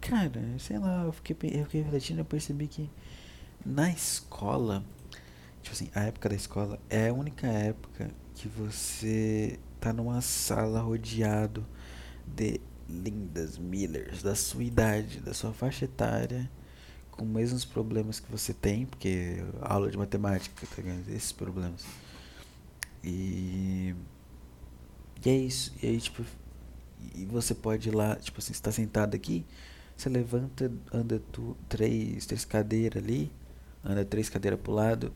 Cara, 0.07 0.41
sei 0.59 0.77
lá, 0.77 1.03
eu 1.03 1.11
fiquei, 1.11 1.35
eu 1.59 1.63
fiquei 1.63 1.81
refletindo 1.81 2.21
e 2.21 2.23
percebi 2.23 2.67
que 2.67 2.89
na 3.65 3.89
escola, 3.89 4.83
tipo 5.63 5.73
assim, 5.73 5.89
a 5.95 6.03
época 6.03 6.29
da 6.29 6.35
escola 6.35 6.79
é 6.89 7.09
a 7.09 7.13
única 7.13 7.47
época 7.47 8.11
que 8.35 8.47
você 8.47 9.59
tá 9.79 9.91
numa 9.91 10.21
sala 10.21 10.79
rodeado 10.79 11.65
de 12.27 12.61
lindas 12.87 13.57
Millers 13.57 14.21
da 14.21 14.35
sua 14.35 14.63
idade, 14.63 15.19
da 15.21 15.33
sua 15.33 15.51
faixa 15.51 15.85
etária, 15.85 16.49
com 17.09 17.23
os 17.23 17.29
mesmos 17.29 17.65
problemas 17.65 18.19
que 18.19 18.29
você 18.29 18.53
tem, 18.53 18.85
porque 18.85 19.43
aula 19.61 19.89
de 19.89 19.97
matemática, 19.97 20.67
tá 20.67 20.81
ligado? 20.83 21.09
Esses 21.09 21.31
problemas. 21.31 21.83
E. 23.03 23.95
E 25.25 25.29
é 25.29 25.35
isso. 25.35 25.73
E 25.81 25.87
aí, 25.87 25.99
tipo. 25.99 26.23
E 27.15 27.25
você 27.25 27.55
pode 27.55 27.89
ir 27.89 27.91
lá, 27.95 28.15
tipo 28.15 28.39
assim, 28.39 28.53
você 28.53 28.61
tá 28.61 28.71
sentado 28.71 29.15
aqui, 29.15 29.45
você 29.95 30.09
levanta, 30.09 30.71
anda 30.93 31.21
tu, 31.31 31.55
três, 31.69 32.25
três 32.25 32.45
cadeiras 32.45 33.03
ali, 33.03 33.31
anda 33.83 34.03
três 34.03 34.29
cadeiras 34.29 34.59
pro 34.59 34.73
lado, 34.73 35.13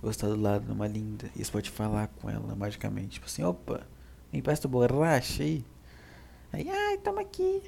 você 0.00 0.20
tá 0.20 0.28
do 0.28 0.40
lado 0.40 0.66
numa 0.68 0.86
linda. 0.86 1.30
E 1.36 1.44
você 1.44 1.50
pode 1.50 1.70
falar 1.70 2.08
com 2.08 2.30
ela 2.30 2.54
magicamente, 2.54 3.14
tipo 3.14 3.26
assim, 3.26 3.42
opa, 3.42 3.86
me 4.32 4.38
empresta 4.38 4.68
borracha 4.68 5.42
aí. 5.42 5.64
Aí, 6.52 6.68
ai, 6.68 6.98
toma 6.98 7.20
aqui. 7.20 7.62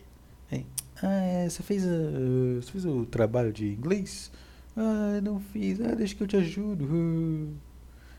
Aí, 0.51 0.67
ah, 1.03 1.23
é, 1.23 1.49
você 1.49 1.63
fez, 1.63 1.85
uh, 1.85 2.61
você 2.63 2.73
fez 2.73 2.85
o 2.87 3.05
trabalho 3.05 3.53
de 3.53 3.67
inglês? 3.67 4.31
Ah, 4.77 5.21
não 5.23 5.41
fiz. 5.41 5.81
Ah, 5.81 5.95
deixa 5.95 6.15
que 6.15 6.23
eu 6.23 6.27
te 6.27 6.37
ajudo. 6.37 6.85
Uh. 6.85 7.57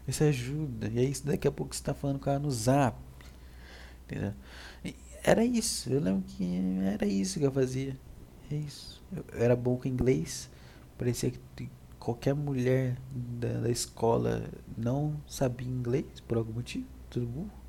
Isso 0.07 0.23
ajuda. 0.23 0.87
E 0.87 0.99
aí, 0.99 1.13
daqui 1.23 1.47
a 1.47 1.51
pouco 1.51 1.75
você 1.75 1.83
tá 1.83 1.93
falando 1.93 2.19
com 2.19 2.29
ela 2.29 2.39
no 2.39 2.49
zap. 2.49 2.97
Entendeu? 4.05 4.33
Era 5.23 5.43
isso. 5.43 5.89
Eu 5.91 5.99
lembro 5.99 6.23
que 6.27 6.45
era 6.85 7.05
isso 7.05 7.39
que 7.39 7.45
eu 7.45 7.51
fazia. 7.51 7.95
É 8.51 8.55
isso. 8.55 9.03
Eu 9.11 9.25
era 9.33 9.55
bom 9.55 9.77
com 9.77 9.87
inglês. 9.87 10.49
Parecia 10.97 11.31
que 11.55 11.69
qualquer 11.99 12.33
mulher 12.33 12.97
da, 13.11 13.61
da 13.61 13.69
escola 13.69 14.43
não 14.77 15.15
sabia 15.27 15.67
inglês 15.67 16.19
por 16.27 16.37
algum 16.37 16.53
motivo. 16.53 16.85
Tudo 17.09 17.25
burro 17.25 17.67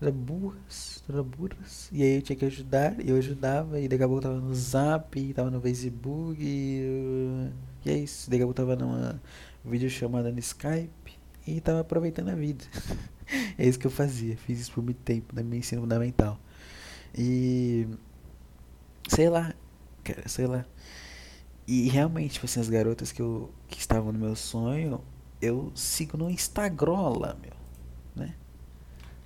era 0.00 0.12
burras, 0.12 1.02
era 1.08 1.22
burras. 1.22 1.88
E 1.90 2.02
aí 2.02 2.16
eu 2.16 2.22
tinha 2.22 2.36
que 2.36 2.44
ajudar, 2.44 3.00
e 3.00 3.08
eu 3.08 3.16
ajudava, 3.16 3.80
e 3.80 3.88
daqui 3.88 4.02
a 4.02 4.06
pouco 4.06 4.26
eu 4.26 4.30
tava 4.30 4.40
no 4.40 4.54
Zap, 4.54 5.32
tava 5.32 5.50
no 5.50 5.60
Facebook, 5.60 6.38
e, 6.40 7.50
e 7.84 7.90
é 7.90 7.98
isso. 7.98 8.30
Daqui 8.30 8.42
a 8.42 8.46
pouco 8.46 8.60
eu 8.60 8.66
tava 8.66 8.76
numa 8.76 9.20
videochamada 9.64 10.30
no 10.30 10.38
Skype, 10.38 11.18
e 11.46 11.60
tava 11.60 11.80
aproveitando 11.80 12.28
a 12.28 12.34
vida. 12.34 12.64
é 13.56 13.66
isso 13.66 13.78
que 13.78 13.86
eu 13.86 13.90
fazia, 13.90 14.36
fiz 14.36 14.60
isso 14.60 14.72
por 14.72 14.84
muito 14.84 14.98
tempo, 14.98 15.34
na 15.34 15.42
minha 15.42 15.58
ensino 15.58 15.80
fundamental. 15.82 16.38
E. 17.16 17.86
Sei 19.08 19.30
lá, 19.30 19.54
cara, 20.06 20.28
sei 20.28 20.46
lá. 20.46 20.64
E 21.66 21.88
realmente, 21.88 22.34
tipo 22.34 22.46
assim, 22.46 22.60
as 22.60 22.68
garotas 22.68 23.10
que, 23.10 23.20
eu, 23.20 23.52
que 23.68 23.78
estavam 23.78 24.12
no 24.12 24.18
meu 24.18 24.36
sonho, 24.36 25.02
eu 25.42 25.72
sigo 25.74 26.16
no 26.16 26.30
Instagram 26.30 27.18
lá, 27.18 27.36
meu, 27.42 27.52
né? 28.14 28.34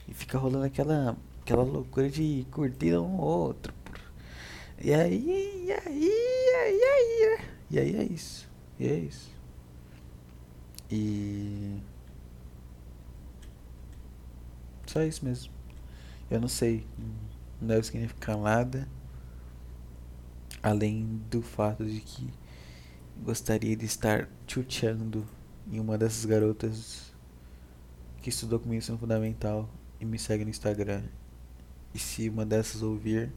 E 0.08 0.14
fica 0.14 0.38
rolando 0.38 0.64
aquela, 0.64 1.16
aquela 1.42 1.62
loucura 1.62 2.08
de 2.08 2.46
curtir 2.50 2.96
um 2.96 3.18
outro. 3.18 3.74
E 4.82 4.94
aí, 4.94 5.66
e 5.66 5.72
aí, 5.72 6.08
e 6.08 6.54
aí, 6.54 6.78
e 6.78 6.84
aí, 6.84 7.38
né? 7.38 7.48
e 7.70 7.78
aí 7.78 7.96
é 7.96 8.04
isso. 8.04 8.48
E 8.78 8.88
é 8.88 8.94
isso. 8.94 9.30
E. 10.90 11.76
Só 14.86 15.02
isso 15.02 15.24
mesmo. 15.24 15.52
Eu 16.30 16.40
não 16.40 16.48
sei. 16.48 16.86
Não 17.60 17.68
deve 17.68 17.82
significar 17.82 18.38
nada. 18.38 18.88
Além 20.62 21.20
do 21.30 21.40
fato 21.42 21.84
de 21.84 22.00
que 22.00 22.28
gostaria 23.22 23.76
de 23.76 23.86
estar 23.86 24.28
chuteando 24.46 25.26
em 25.70 25.78
uma 25.78 25.96
dessas 25.96 26.24
garotas 26.24 27.12
que 28.20 28.28
estudou 28.28 28.58
comigo 28.58 28.84
no 28.90 28.98
fundamental 28.98 29.68
e 30.00 30.04
me 30.04 30.18
segue 30.18 30.44
no 30.44 30.50
Instagram. 30.50 31.02
E 31.94 31.98
se 31.98 32.28
uma 32.28 32.44
dessas 32.44 32.82
ouvir, 32.82 33.32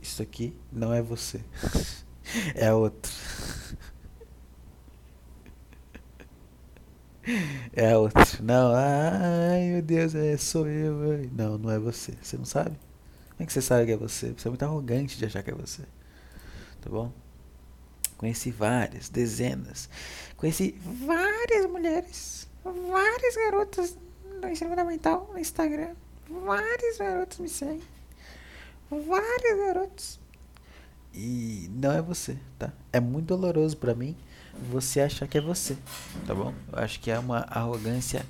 isso 0.00 0.22
aqui 0.22 0.56
não 0.72 0.92
é 0.92 1.02
você. 1.02 1.40
é 2.54 2.68
a 2.68 2.76
outra. 2.76 3.12
é 7.72 7.92
a 7.92 7.98
outra. 7.98 8.24
Não, 8.42 8.72
ai 8.74 9.70
meu 9.72 9.82
Deus, 9.82 10.14
é, 10.14 10.36
sou 10.36 10.68
eu. 10.68 11.28
Não, 11.32 11.58
não 11.58 11.70
é 11.70 11.78
você. 11.78 12.12
Você 12.22 12.36
não 12.36 12.44
sabe? 12.44 12.76
Como 13.30 13.42
é 13.42 13.46
que 13.46 13.52
você 13.52 13.62
sabe 13.62 13.86
que 13.86 13.92
é 13.92 13.96
você? 13.96 14.32
Você 14.32 14.48
é 14.48 14.50
muito 14.50 14.62
arrogante 14.62 15.18
de 15.18 15.26
achar 15.26 15.42
que 15.42 15.50
é 15.50 15.54
você. 15.54 15.82
Tá 16.86 16.90
bom? 16.90 17.12
Conheci 18.16 18.52
várias, 18.52 19.08
dezenas. 19.08 19.90
Conheci 20.36 20.78
várias 21.04 21.68
mulheres, 21.68 22.48
várias 22.62 23.34
garotas 23.34 23.98
no 24.40 24.48
ensino 24.48 24.70
fundamental, 24.70 25.28
no 25.32 25.36
Instagram. 25.36 25.96
Vários 26.30 26.96
garotos 26.96 27.38
me 27.38 27.48
seguem. 27.48 27.82
Vários 28.88 29.58
garotos. 29.66 30.20
E 31.12 31.68
não 31.72 31.90
é 31.90 32.00
você, 32.00 32.38
tá? 32.56 32.72
É 32.92 33.00
muito 33.00 33.26
doloroso 33.26 33.76
para 33.76 33.92
mim 33.92 34.16
você 34.70 35.00
achar 35.00 35.26
que 35.26 35.38
é 35.38 35.40
você, 35.40 35.76
tá 36.24 36.36
bom? 36.36 36.54
Eu 36.72 36.78
acho 36.78 37.00
que 37.00 37.10
é 37.10 37.18
uma 37.18 37.40
arrogância 37.50 38.24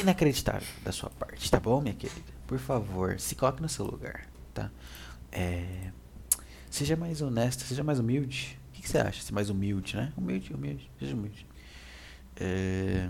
inacreditável 0.00 0.66
da 0.82 0.90
sua 0.90 1.10
parte, 1.10 1.48
tá 1.48 1.60
bom, 1.60 1.80
minha 1.80 1.94
querida? 1.94 2.32
Por 2.44 2.58
favor, 2.58 3.20
se 3.20 3.36
coloque 3.36 3.62
no 3.62 3.68
seu 3.68 3.84
lugar, 3.84 4.26
tá? 4.52 4.68
É... 5.30 5.92
Seja 6.74 6.96
mais 6.96 7.22
honesta, 7.22 7.64
seja 7.64 7.84
mais 7.84 8.00
humilde. 8.00 8.58
O 8.70 8.72
que, 8.72 8.82
que 8.82 8.88
você 8.88 8.98
acha? 8.98 9.22
Ser 9.22 9.32
mais 9.32 9.48
humilde, 9.48 9.94
né? 9.94 10.12
Humilde, 10.16 10.52
humilde, 10.52 10.90
seja 10.98 11.14
humilde. 11.14 11.46
É... 12.34 13.08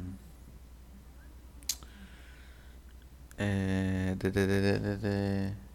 É... 3.38 4.14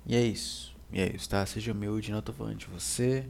E 0.06 0.16
é 0.16 0.22
isso. 0.22 0.78
E 0.94 1.02
é 1.02 1.16
isso, 1.16 1.28
tá? 1.28 1.44
Seja 1.48 1.72
humilde, 1.72 2.12
não 2.12 2.22
tô 2.22 2.32
de 2.54 2.68
você. 2.68 3.28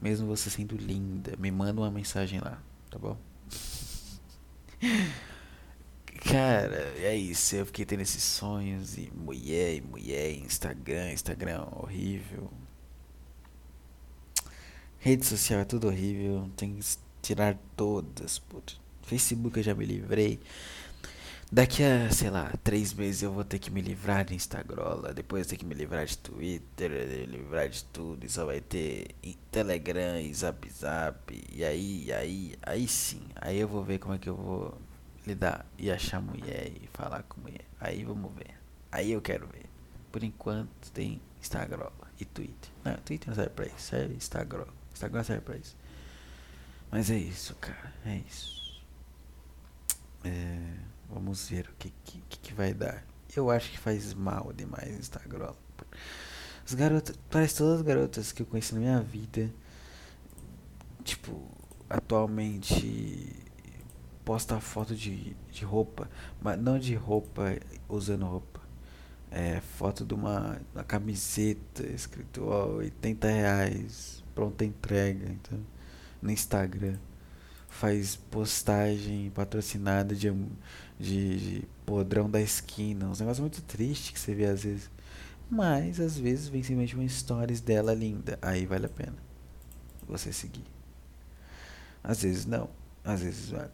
Mesmo 0.00 0.28
você 0.28 0.48
sendo 0.48 0.76
linda, 0.76 1.36
me 1.36 1.50
manda 1.50 1.80
uma 1.80 1.90
mensagem 1.90 2.38
lá, 2.38 2.62
tá 2.88 3.00
bom? 3.00 3.18
Cara, 6.24 6.94
é 6.98 7.16
isso. 7.16 7.56
Eu 7.56 7.66
fiquei 7.66 7.84
tendo 7.84 8.02
esses 8.02 8.22
sonhos 8.22 8.96
e 8.96 9.10
mulher, 9.12 9.82
mulher, 9.82 10.34
Instagram, 10.34 11.10
Instagram 11.12 11.66
horrível. 11.72 12.48
Rede 15.00 15.26
social 15.26 15.60
é 15.60 15.64
tudo 15.64 15.88
horrível. 15.88 16.48
Tem 16.56 16.76
que 16.76 16.84
tirar 17.22 17.58
todas. 17.76 18.40
Facebook 19.02 19.56
eu 19.56 19.62
já 19.62 19.74
me 19.74 19.84
livrei. 19.84 20.38
Daqui 21.52 21.82
a, 21.82 22.08
sei 22.12 22.30
lá, 22.30 22.52
três 22.62 22.94
meses 22.94 23.22
eu 23.22 23.32
vou 23.32 23.42
ter 23.42 23.58
que 23.58 23.72
me 23.72 23.80
livrar 23.80 24.24
de 24.24 24.36
Instagram, 24.36 25.12
depois 25.12 25.48
ter 25.48 25.56
que 25.56 25.64
me 25.64 25.74
livrar 25.74 26.06
de 26.06 26.16
Twitter, 26.16 26.90
me 26.92 27.26
livrar 27.26 27.68
de 27.68 27.82
tudo, 27.86 28.24
e 28.24 28.28
só 28.28 28.46
vai 28.46 28.60
ter 28.60 29.08
Telegram 29.50 30.20
e 30.20 30.32
Zap 30.32 30.70
Zap, 30.70 31.44
e 31.52 31.64
aí, 31.64 32.12
aí, 32.12 32.54
aí 32.62 32.86
sim, 32.86 33.22
aí 33.34 33.58
eu 33.58 33.66
vou 33.66 33.82
ver 33.82 33.98
como 33.98 34.14
é 34.14 34.18
que 34.18 34.28
eu 34.28 34.36
vou 34.36 34.78
lidar 35.26 35.66
e 35.76 35.90
achar 35.90 36.22
mulher 36.22 36.70
e 36.80 36.86
falar 36.92 37.24
com 37.24 37.40
mulher, 37.40 37.64
aí 37.80 38.04
vamos 38.04 38.32
ver, 38.32 38.54
aí 38.92 39.10
eu 39.10 39.20
quero 39.20 39.48
ver. 39.48 39.66
Por 40.12 40.22
enquanto 40.22 40.92
tem 40.92 41.20
Instagram 41.40 41.90
e 42.20 42.24
Twitter, 42.24 42.70
não, 42.84 42.94
Twitter 42.98 43.28
não 43.28 43.34
serve 43.34 43.50
pra 43.50 43.66
isso, 43.66 43.80
serve 43.80 44.14
Instagram, 44.14 44.66
Instagram 45.00 45.24
serve 45.24 45.42
pra 45.42 45.56
isso. 45.56 45.76
Mas 46.90 47.10
é 47.10 47.16
isso, 47.16 47.54
cara, 47.56 47.92
é 48.04 48.16
isso. 48.16 48.82
É... 50.24 50.60
Vamos 51.08 51.48
ver 51.48 51.68
o 51.68 51.72
que, 51.76 51.92
que, 52.04 52.20
que 52.38 52.54
vai 52.54 52.72
dar. 52.72 53.04
Eu 53.34 53.50
acho 53.50 53.70
que 53.70 53.78
faz 53.78 54.14
mal 54.14 54.52
demais 54.52 54.96
o 54.96 55.00
Instagram. 55.00 55.52
As 56.64 56.74
garotas, 56.74 57.16
parece 57.30 57.56
todas 57.56 57.76
as 57.76 57.82
garotas 57.82 58.30
que 58.30 58.42
eu 58.42 58.46
conheci 58.46 58.74
na 58.74 58.80
minha 58.80 59.00
vida, 59.00 59.52
tipo, 61.02 61.48
atualmente 61.88 63.34
posta 64.24 64.60
foto 64.60 64.94
de, 64.94 65.34
de 65.50 65.64
roupa, 65.64 66.08
mas 66.40 66.60
não 66.60 66.78
de 66.78 66.94
roupa 66.94 67.56
usando 67.88 68.26
roupa. 68.26 68.49
É 69.30 69.60
foto 69.60 70.04
de 70.04 70.12
uma, 70.12 70.60
uma 70.74 70.82
camiseta 70.82 71.86
escrito 71.86 72.44
ó, 72.46 72.78
80 72.78 73.28
reais, 73.28 74.24
pronta 74.34 74.64
entrega, 74.64 75.28
então, 75.30 75.58
no 76.20 76.30
Instagram. 76.30 76.98
Faz 77.68 78.16
postagem 78.16 79.30
patrocinada 79.30 80.14
de, 80.14 80.32
de, 80.98 81.38
de 81.38 81.68
podrão 81.86 82.28
da 82.28 82.40
esquina, 82.40 83.06
uns 83.06 83.20
negócios 83.20 83.40
muito 83.40 83.62
tristes 83.62 84.10
que 84.10 84.18
você 84.18 84.34
vê 84.34 84.46
às 84.46 84.64
vezes. 84.64 84.90
Mas 85.48 86.00
às 86.00 86.18
vezes 86.18 86.48
vem 86.48 86.62
simplesmente 86.62 86.94
uma 86.96 87.08
stories 87.08 87.60
dela 87.60 87.94
linda. 87.94 88.38
Aí 88.42 88.66
vale 88.66 88.86
a 88.86 88.88
pena 88.88 89.16
você 90.06 90.32
seguir. 90.32 90.64
Às 92.02 92.22
vezes 92.22 92.46
não, 92.46 92.68
às 93.04 93.20
vezes 93.22 93.50
vale. 93.50 93.70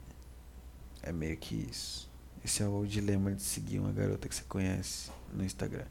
É 1.03 1.13
meio 1.13 1.37
que 1.37 1.55
isso. 1.71 2.11
Esse 2.47 2.63
é 2.63 2.69
o 2.69 2.87
dilema 2.87 3.33
de 3.33 3.43
seguir 3.43 3.81
uma 3.81 3.91
garota 3.91 4.29
que 4.29 4.35
você 4.37 4.45
conhece 4.45 5.11
no 5.35 5.45
Instagram. 5.45 5.85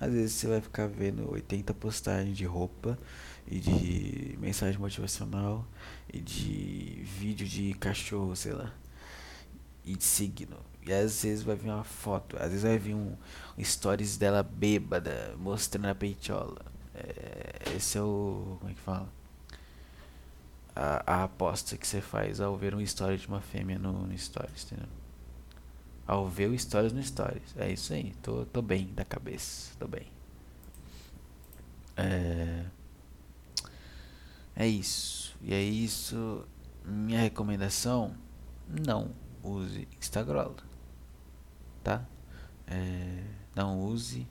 Às 0.00 0.10
vezes 0.10 0.32
você 0.32 0.46
vai 0.46 0.58
ficar 0.62 0.86
vendo 0.86 1.30
80 1.30 1.74
postagens 1.74 2.34
de 2.34 2.46
roupa 2.46 2.98
e 3.46 3.60
de 3.60 4.34
mensagem 4.40 4.80
motivacional 4.80 5.66
e 6.10 6.18
de 6.18 7.02
vídeo 7.04 7.46
de 7.46 7.74
cachorro, 7.74 8.34
sei 8.34 8.52
lá. 8.52 8.72
E 9.84 9.94
de 9.94 10.04
signo. 10.04 10.56
E 10.86 10.94
às 10.94 11.22
vezes 11.22 11.42
vai 11.42 11.56
vir 11.56 11.68
uma 11.68 11.84
foto, 11.84 12.38
às 12.38 12.48
vezes 12.48 12.62
vai 12.62 12.78
vir 12.78 12.94
um, 12.94 13.14
um 13.58 13.62
stories 13.62 14.16
dela 14.16 14.42
bêbada, 14.42 15.36
mostrando 15.38 15.88
a 15.88 15.94
peitola. 15.94 16.64
É, 16.94 17.76
esse 17.76 17.98
é 17.98 18.00
o. 18.00 18.56
Como 18.60 18.70
é 18.70 18.74
que 18.74 18.80
fala? 18.80 19.12
a, 20.74 21.02
a 21.04 21.24
aposta 21.24 21.76
que 21.76 21.86
você 21.86 22.00
faz 22.00 22.40
ao 22.40 22.56
ver 22.56 22.72
uma 22.72 22.82
história 22.82 23.18
de 23.18 23.28
uma 23.28 23.42
fêmea 23.42 23.78
no, 23.78 24.06
no 24.06 24.16
Stories, 24.16 24.64
entendeu? 24.64 24.88
Ao 26.08 26.26
ver 26.26 26.48
o 26.48 26.58
Stories 26.58 26.94
no 26.94 27.02
Stories. 27.02 27.54
É 27.58 27.70
isso 27.70 27.92
aí. 27.92 28.14
Tô, 28.22 28.46
tô 28.46 28.62
bem 28.62 28.86
da 28.94 29.04
cabeça. 29.04 29.72
Tô 29.78 29.86
bem. 29.86 30.06
É, 31.94 32.64
é 34.56 34.66
isso. 34.66 35.36
E 35.42 35.52
é 35.52 35.62
isso. 35.62 36.46
Minha 36.82 37.20
recomendação: 37.20 38.16
não 38.66 39.10
use 39.42 39.86
Instagram. 40.00 40.52
Tá? 41.84 42.02
É, 42.66 43.24
não 43.54 43.78
use. 43.78 44.26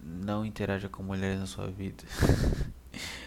Não 0.00 0.46
interaja 0.46 0.88
com 0.88 1.02
mulheres 1.02 1.40
na 1.40 1.46
sua 1.46 1.66
vida. 1.68 2.04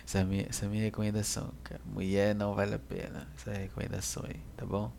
Essa 0.06 0.20
é 0.20 0.24
minha, 0.24 0.46
essa 0.48 0.66
é 0.66 0.70
minha 0.70 0.84
recomendação, 0.84 1.52
cara. 1.64 1.82
Mulher 1.84 2.36
não 2.36 2.54
vale 2.54 2.76
a 2.76 2.80
pena. 2.80 3.28
Essa 3.36 3.52
é 3.52 3.56
a 3.56 3.60
recomendação 3.62 4.24
aí, 4.24 4.40
tá 4.56 4.64
bom? 4.64 4.92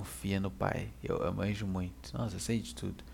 Confia 0.00 0.40
no 0.40 0.50
pai. 0.50 0.88
Eu, 1.04 1.18
eu 1.18 1.30
manjo 1.30 1.66
muito. 1.66 2.16
Nossa, 2.16 2.36
eu 2.36 2.40
sei 2.40 2.58
de 2.58 2.74
tudo. 2.74 3.04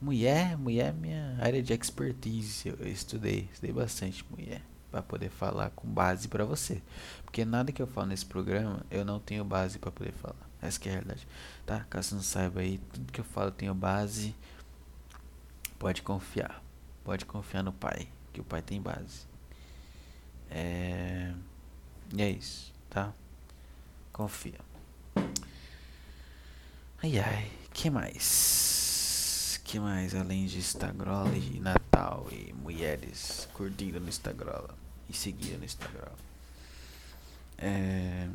Mulher, 0.00 0.56
mulher 0.56 0.88
é 0.88 0.92
minha 0.92 1.36
área 1.38 1.62
de 1.62 1.74
expertise. 1.74 2.66
Eu, 2.70 2.76
eu 2.76 2.88
estudei, 2.88 3.50
estudei 3.52 3.70
bastante 3.70 4.24
mulher. 4.30 4.62
para 4.90 5.02
poder 5.02 5.28
falar 5.28 5.68
com 5.70 5.86
base 5.86 6.28
para 6.28 6.46
você. 6.46 6.80
Porque 7.22 7.44
nada 7.44 7.70
que 7.70 7.82
eu 7.82 7.86
falo 7.86 8.06
nesse 8.06 8.24
programa, 8.24 8.80
eu 8.90 9.04
não 9.04 9.20
tenho 9.20 9.44
base 9.44 9.78
para 9.78 9.90
poder 9.90 10.12
falar. 10.12 10.48
Essa 10.62 10.80
é 10.86 10.88
a 10.88 10.92
realidade. 10.92 11.28
Tá? 11.66 11.84
Caso 11.90 12.14
não 12.14 12.22
saiba 12.22 12.60
aí, 12.60 12.78
tudo 12.78 13.12
que 13.12 13.20
eu 13.20 13.24
falo 13.24 13.48
eu 13.48 13.52
tenho 13.52 13.74
base. 13.74 14.34
Pode 15.78 16.00
confiar. 16.00 16.62
Pode 17.04 17.26
confiar 17.26 17.62
no 17.62 17.74
pai. 17.74 18.08
Que 18.32 18.40
o 18.40 18.44
pai 18.44 18.62
tem 18.62 18.80
base. 18.80 19.26
É... 20.50 21.34
E 22.14 22.22
é 22.22 22.30
isso, 22.30 22.72
tá? 22.88 23.12
Confia. 24.14 24.71
Ai 27.02 27.18
ai, 27.18 27.50
que 27.72 27.90
mais? 27.90 29.60
Que 29.64 29.80
mais 29.80 30.14
além 30.14 30.46
de 30.46 30.58
Instagram 30.58 31.34
e 31.34 31.58
Natal 31.58 32.28
e 32.30 32.52
mulheres 32.52 33.48
curtindo 33.54 33.98
no 33.98 34.08
Instagram 34.08 34.68
e 35.08 35.12
seguindo 35.12 35.58
no 35.58 35.64
Instagram? 35.64 36.12
É... 37.58 38.28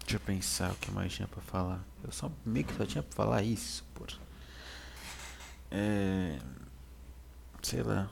Deixa 0.00 0.16
eu 0.16 0.20
pensar 0.20 0.72
o 0.72 0.76
que 0.76 0.90
mais 0.90 1.12
tinha 1.12 1.28
pra 1.28 1.42
falar. 1.42 1.84
Eu 2.02 2.10
só 2.12 2.32
meio 2.46 2.64
que 2.64 2.74
só 2.74 2.86
tinha 2.86 3.02
pra 3.02 3.14
falar 3.14 3.42
isso, 3.42 3.84
por. 3.94 4.08
É. 5.70 6.38
Sei 7.60 7.82
lá. 7.82 8.10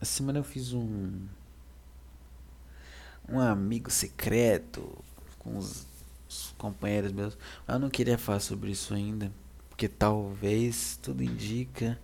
Essa 0.00 0.12
semana 0.12 0.38
eu 0.38 0.44
fiz 0.44 0.72
um 0.72 1.28
um 3.28 3.38
amigo 3.38 3.90
secreto 3.90 5.04
com 5.38 5.58
os, 5.58 5.84
os 6.28 6.54
companheiros 6.58 7.12
meus. 7.12 7.38
Eu 7.66 7.78
não 7.78 7.88
queria 7.88 8.18
falar 8.18 8.40
sobre 8.40 8.70
isso 8.70 8.94
ainda, 8.94 9.32
porque 9.68 9.88
talvez 9.88 10.98
tudo 11.02 11.22
indica. 11.22 11.98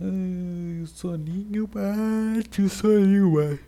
Ai, 0.00 0.82
o 0.82 0.86
soninho 0.86 1.66
bate, 1.66 2.62
o 2.62 2.68
soninho 2.70 3.34
bate. 3.34 3.64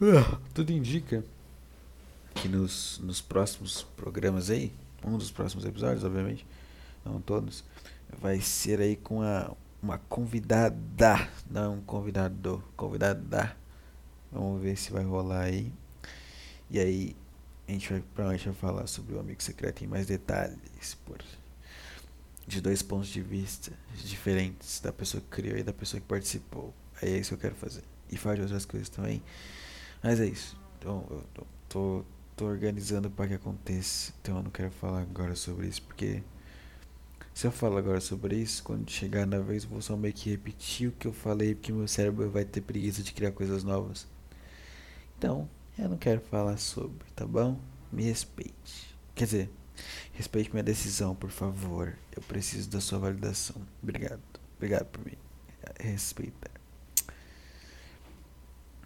Ah, 0.00 0.38
tudo 0.54 0.70
indica 0.70 1.24
que 2.34 2.48
nos, 2.48 3.00
nos 3.02 3.20
próximos 3.20 3.82
programas 3.96 4.50
aí, 4.50 4.72
um 5.04 5.18
dos 5.18 5.30
próximos 5.30 5.64
episódios, 5.64 6.04
obviamente, 6.04 6.46
não 7.04 7.20
todos, 7.20 7.64
vai 8.20 8.40
ser 8.40 8.80
aí 8.80 8.94
com 8.94 9.22
a, 9.22 9.50
uma 9.82 9.98
convidada, 9.98 11.28
não 11.50 11.74
um 11.74 11.80
convidado, 11.80 12.62
convidada 12.76 13.56
Vamos 14.30 14.60
ver 14.60 14.76
se 14.76 14.92
vai 14.92 15.04
rolar 15.04 15.44
aí. 15.44 15.72
E 16.70 16.78
aí 16.78 17.16
a 17.68 17.72
gente 17.72 17.90
vai 17.90 18.00
provavelmente 18.14 18.58
falar 18.58 18.86
sobre 18.86 19.14
o 19.14 19.20
amigo 19.20 19.42
secreto 19.42 19.84
em 19.84 19.86
mais 19.86 20.06
detalhes, 20.06 20.96
por 21.04 21.18
de 22.46 22.62
dois 22.62 22.82
pontos 22.82 23.08
de 23.08 23.20
vista 23.20 23.70
diferentes 23.94 24.80
da 24.80 24.90
pessoa 24.90 25.20
que 25.20 25.28
criou 25.28 25.58
e 25.58 25.62
da 25.62 25.72
pessoa 25.72 26.00
que 26.00 26.06
participou. 26.06 26.72
É 27.02 27.10
isso 27.10 27.28
que 27.28 27.34
eu 27.34 27.38
quero 27.38 27.54
fazer. 27.54 27.84
E 28.10 28.16
falar 28.16 28.36
de 28.36 28.42
outras 28.42 28.64
coisas 28.64 28.88
também. 28.88 29.22
Mas 30.02 30.18
é 30.18 30.24
isso. 30.24 30.58
Então 30.78 31.06
eu 31.10 31.24
tô, 31.34 31.46
tô, 31.68 32.04
tô 32.34 32.46
organizando 32.46 33.10
para 33.10 33.28
que 33.28 33.34
aconteça. 33.34 34.14
Então 34.22 34.38
eu 34.38 34.42
não 34.42 34.50
quero 34.50 34.70
falar 34.70 35.02
agora 35.02 35.36
sobre 35.36 35.66
isso 35.66 35.82
porque 35.82 36.22
se 37.34 37.46
eu 37.46 37.52
falar 37.52 37.80
agora 37.80 38.00
sobre 38.00 38.34
isso, 38.34 38.62
quando 38.64 38.90
chegar 38.90 39.26
na 39.26 39.38
vez 39.38 39.64
eu 39.64 39.70
vou 39.70 39.82
só 39.82 39.96
meio 39.96 40.14
que 40.14 40.30
repetir 40.30 40.88
o 40.88 40.92
que 40.92 41.06
eu 41.06 41.12
falei, 41.12 41.54
porque 41.54 41.70
meu 41.70 41.86
cérebro 41.86 42.30
vai 42.30 42.44
ter 42.44 42.62
preguiça 42.62 43.02
de 43.02 43.12
criar 43.12 43.30
coisas 43.32 43.62
novas. 43.62 44.08
Então, 45.16 45.48
eu 45.78 45.88
não 45.88 45.96
quero 45.96 46.20
falar 46.20 46.56
sobre, 46.58 47.06
tá 47.14 47.26
bom? 47.26 47.58
Me 47.92 48.02
respeite. 48.02 48.94
Quer 49.14 49.24
dizer, 49.24 49.50
respeite 50.12 50.50
minha 50.50 50.62
decisão, 50.62 51.14
por 51.14 51.30
favor. 51.30 51.96
Eu 52.14 52.22
preciso 52.22 52.68
da 52.68 52.80
sua 52.80 52.98
validação. 52.98 53.56
Obrigado. 53.82 54.20
Obrigado 54.56 54.86
por 54.86 55.04
me 55.04 55.16
respeitar. 55.78 56.50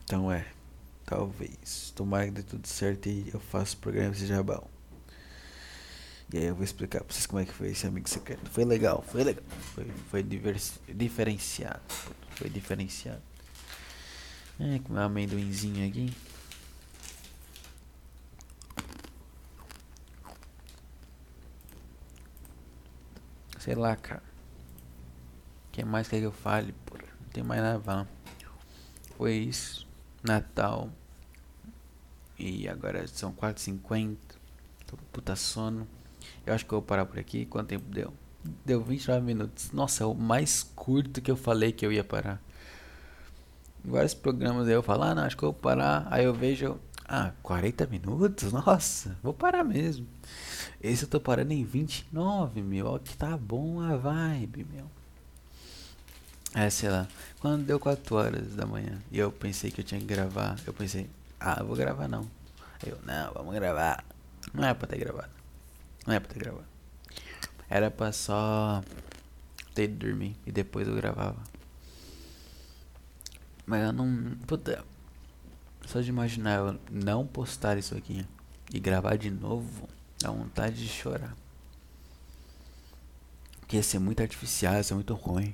Então 0.04 0.30
é, 0.30 0.46
talvez. 1.06 1.92
Tomara 1.96 2.26
que 2.26 2.32
dê 2.32 2.42
tudo 2.42 2.66
certo 2.66 3.08
e 3.08 3.30
eu 3.32 3.40
faço 3.40 3.76
o 3.76 3.78
programa 3.78 4.14
seja 4.14 4.42
bom. 4.42 4.68
E 6.32 6.38
aí 6.38 6.44
eu 6.44 6.54
vou 6.54 6.64
explicar 6.64 7.02
pra 7.02 7.12
vocês 7.12 7.26
como 7.26 7.40
é 7.40 7.44
que 7.44 7.52
foi 7.52 7.70
esse 7.70 7.86
amigo 7.86 8.08
secreto. 8.08 8.48
Foi 8.50 8.64
legal, 8.64 9.04
foi 9.06 9.24
legal. 9.24 9.44
Foi, 9.74 9.86
foi 10.10 10.22
diferenciado. 10.94 11.82
Foi 12.36 12.48
diferenciado. 12.48 13.22
É, 14.58 14.78
com 14.78 14.92
meu 14.92 15.02
amendoinzinho 15.02 15.86
aqui. 15.86 16.12
Sei 23.62 23.76
lá, 23.76 23.94
cara. 23.94 24.24
O 25.68 25.70
que 25.70 25.84
mais 25.84 26.08
quer 26.08 26.18
que 26.18 26.26
eu 26.26 26.32
fale, 26.32 26.72
porra? 26.84 27.04
Não 27.20 27.28
tem 27.32 27.44
mais 27.44 27.62
nada 27.62 27.78
pra 27.78 28.08
Foi 29.16 29.34
isso. 29.34 29.86
Natal. 30.20 30.90
E 32.36 32.68
agora 32.68 33.06
são 33.06 33.32
4h50. 33.32 34.16
Tô 34.84 34.96
com 34.96 35.04
puta 35.12 35.36
sono. 35.36 35.86
Eu 36.44 36.52
acho 36.52 36.66
que 36.66 36.72
eu 36.72 36.80
vou 36.80 36.82
parar 36.84 37.06
por 37.06 37.20
aqui. 37.20 37.46
Quanto 37.46 37.68
tempo 37.68 37.84
deu? 37.88 38.12
Deu 38.64 38.82
29 38.82 39.24
minutos. 39.24 39.70
Nossa, 39.70 40.02
é 40.02 40.06
o 40.08 40.12
mais 40.12 40.64
curto 40.74 41.22
que 41.22 41.30
eu 41.30 41.36
falei 41.36 41.70
que 41.70 41.86
eu 41.86 41.92
ia 41.92 42.02
parar. 42.02 42.42
Vários 43.84 44.12
programas 44.12 44.66
aí 44.66 44.74
eu 44.74 44.82
falo, 44.82 45.04
ah, 45.04 45.14
não, 45.14 45.22
acho 45.22 45.36
que 45.36 45.44
eu 45.44 45.52
vou 45.52 45.60
parar. 45.60 46.08
Aí 46.10 46.24
eu 46.24 46.34
vejo, 46.34 46.80
ah, 47.08 47.32
40 47.42 47.86
minutos? 47.86 48.52
Nossa, 48.52 49.16
vou 49.22 49.34
parar 49.34 49.64
mesmo. 49.64 50.06
Esse 50.80 51.04
eu 51.04 51.08
tô 51.08 51.20
parando 51.20 51.52
em 51.52 51.64
29, 51.64 52.62
meu. 52.62 52.86
Ó, 52.86 52.98
que 52.98 53.16
tá 53.16 53.36
bom 53.36 53.80
a 53.80 53.96
vibe, 53.96 54.66
meu. 54.72 54.90
É, 56.54 56.68
sei 56.68 56.90
lá. 56.90 57.08
Quando 57.40 57.64
deu 57.64 57.80
4 57.80 58.14
horas 58.14 58.54
da 58.54 58.66
manhã 58.66 59.00
e 59.10 59.18
eu 59.18 59.32
pensei 59.32 59.70
que 59.70 59.80
eu 59.80 59.84
tinha 59.84 60.00
que 60.00 60.06
gravar, 60.06 60.56
eu 60.66 60.72
pensei, 60.72 61.08
ah, 61.40 61.56
eu 61.60 61.66
vou 61.66 61.76
gravar 61.76 62.08
não. 62.08 62.28
Aí 62.82 62.90
eu, 62.90 62.98
não, 63.04 63.32
vamos 63.32 63.54
gravar. 63.54 64.04
Não 64.52 64.64
é 64.64 64.74
pra 64.74 64.86
ter 64.86 64.98
gravado. 64.98 65.30
Não 66.06 66.14
é 66.14 66.20
pra 66.20 66.32
ter 66.32 66.38
gravado. 66.38 66.66
Era 67.68 67.90
pra 67.90 68.12
só 68.12 68.82
ter 69.74 69.88
de 69.88 69.94
dormir 69.94 70.36
e 70.46 70.52
depois 70.52 70.86
eu 70.86 70.94
gravava. 70.94 71.38
Mas 73.64 73.82
eu 73.84 73.92
não. 73.92 74.36
Puta. 74.46 74.84
Só 75.86 76.00
de 76.00 76.08
imaginar 76.08 76.58
eu 76.58 76.80
não 76.90 77.26
postar 77.26 77.76
isso 77.76 77.96
aqui 77.96 78.26
e 78.72 78.80
gravar 78.80 79.16
de 79.16 79.30
novo. 79.30 79.88
Dá 80.20 80.30
vontade 80.30 80.76
de 80.76 80.88
chorar. 80.88 81.36
Porque 83.60 83.76
ia 83.76 83.82
ser 83.82 83.98
muito 83.98 84.20
artificial, 84.20 84.74
ia 84.74 84.82
ser 84.82 84.94
muito 84.94 85.14
ruim. 85.14 85.52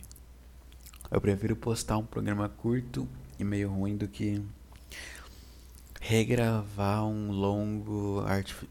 Eu 1.10 1.20
prefiro 1.20 1.56
postar 1.56 1.96
um 1.96 2.04
programa 2.04 2.48
curto 2.48 3.08
e 3.38 3.44
meio 3.44 3.70
ruim 3.70 3.96
do 3.96 4.06
que 4.06 4.42
regravar 6.00 7.04
um 7.04 7.30
longo 7.30 8.24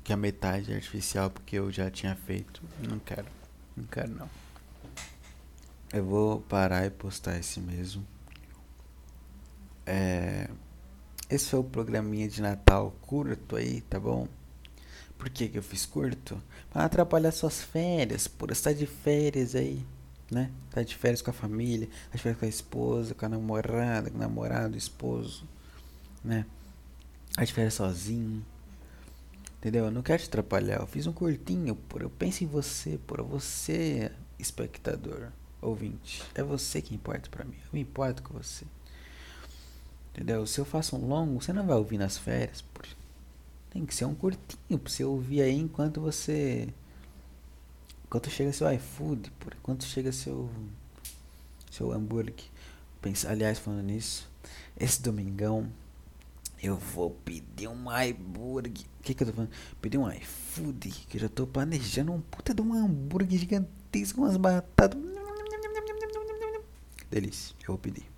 que 0.03 0.13
a 0.13 0.17
metade 0.17 0.71
é 0.71 0.75
artificial 0.75 1.29
porque 1.29 1.57
eu 1.57 1.71
já 1.71 1.89
tinha 1.89 2.15
feito. 2.15 2.61
Não 2.87 2.99
quero. 2.99 3.27
Não 3.75 3.85
quero 3.85 4.11
não. 4.11 4.29
Eu 5.91 6.05
vou 6.05 6.41
parar 6.41 6.85
e 6.85 6.89
postar 6.89 7.37
esse 7.37 7.59
mesmo. 7.59 8.05
É, 9.85 10.49
esse 11.29 11.49
foi 11.49 11.59
o 11.59 11.63
programinha 11.63 12.27
de 12.27 12.41
Natal 12.41 12.95
curto 13.01 13.55
aí, 13.55 13.81
tá 13.81 13.99
bom? 13.99 14.27
Por 15.17 15.29
que, 15.29 15.49
que 15.49 15.57
eu 15.57 15.63
fiz 15.63 15.85
curto? 15.85 16.41
Pra 16.71 16.85
atrapalhar 16.85 17.31
suas 17.31 17.61
férias, 17.61 18.27
por 18.27 18.51
estar 18.51 18.73
de 18.73 18.85
férias 18.85 19.55
aí, 19.55 19.85
né? 20.31 20.51
Tá 20.71 20.83
de 20.83 20.95
férias 20.95 21.21
com 21.21 21.31
a 21.31 21.33
família, 21.33 21.87
tá 22.11 22.15
de 22.15 22.21
férias 22.21 22.39
com 22.39 22.45
a 22.45 22.49
esposa, 22.49 23.13
com 23.13 23.25
a 23.25 23.29
namorada, 23.29 24.09
com 24.09 24.17
o 24.17 24.19
namorado, 24.19 24.77
esposo, 24.77 25.43
né? 26.23 26.45
Tá 27.35 27.43
de 27.43 27.51
férias 27.51 27.73
sozinho. 27.73 28.45
Entendeu? 29.57 29.85
Eu 29.85 29.91
não 29.91 30.03
quero 30.03 30.21
te 30.21 30.27
atrapalhar. 30.27 30.79
Eu 30.79 30.87
fiz 30.87 31.07
um 31.07 31.13
curtinho, 31.13 31.75
por 31.75 32.01
eu 32.01 32.09
penso 32.09 32.43
em 32.43 32.47
você, 32.47 32.99
por 33.05 33.21
você, 33.23 34.11
espectador, 34.37 35.29
ouvinte. 35.59 36.23
É 36.35 36.43
você 36.43 36.81
que 36.81 36.93
importa 36.93 37.29
para 37.29 37.43
mim. 37.43 37.57
Eu 37.65 37.73
me 37.73 37.81
importo 37.81 38.21
com 38.21 38.33
você. 38.35 38.65
Entendeu? 40.17 40.47
Se 40.47 40.59
eu 40.59 40.65
faço 40.65 40.95
um 40.95 41.07
longo, 41.07 41.39
você 41.39 41.53
não 41.53 41.67
vai 41.67 41.77
ouvir 41.77 41.99
nas 41.99 42.17
férias. 42.17 42.65
Tem 43.69 43.85
que 43.85 43.93
ser 43.93 44.05
um 44.05 44.15
curtinho 44.15 44.79
pra 44.79 44.91
você 44.91 45.03
ouvir 45.03 45.43
aí 45.43 45.55
enquanto 45.55 46.01
você. 46.01 46.67
Enquanto 48.03 48.27
chega 48.31 48.51
seu 48.51 48.71
iFood, 48.73 49.29
por 49.39 49.53
enquanto 49.53 49.83
chega 49.83 50.11
seu. 50.11 50.49
Seu 51.69 51.91
hambúrguer. 51.91 52.33
Pensa, 52.99 53.29
aliás, 53.29 53.59
falando 53.59 53.83
nisso, 53.83 54.27
esse 54.75 54.99
domingão 55.03 55.71
eu 56.63 56.75
vou 56.77 57.11
pedir 57.11 57.67
um 57.67 57.87
hambúrguer. 57.87 58.87
O 58.99 59.03
que, 59.03 59.13
que 59.13 59.21
eu 59.21 59.27
tô 59.27 59.33
falando? 59.33 59.51
Pedir 59.79 59.99
um 59.99 60.11
iFood. 60.11 60.89
Que 61.07 61.17
eu 61.17 61.21
já 61.21 61.29
tô 61.29 61.45
planejando 61.45 62.11
um 62.11 62.21
puta 62.21 62.55
de 62.55 62.61
um 62.63 62.73
hambúrguer 62.73 63.37
gigantesco 63.37 64.17
com 64.17 64.25
umas 64.25 64.37
batatas. 64.37 64.99
Delícia, 67.11 67.55
eu 67.61 67.67
vou 67.67 67.77
pedir. 67.77 68.16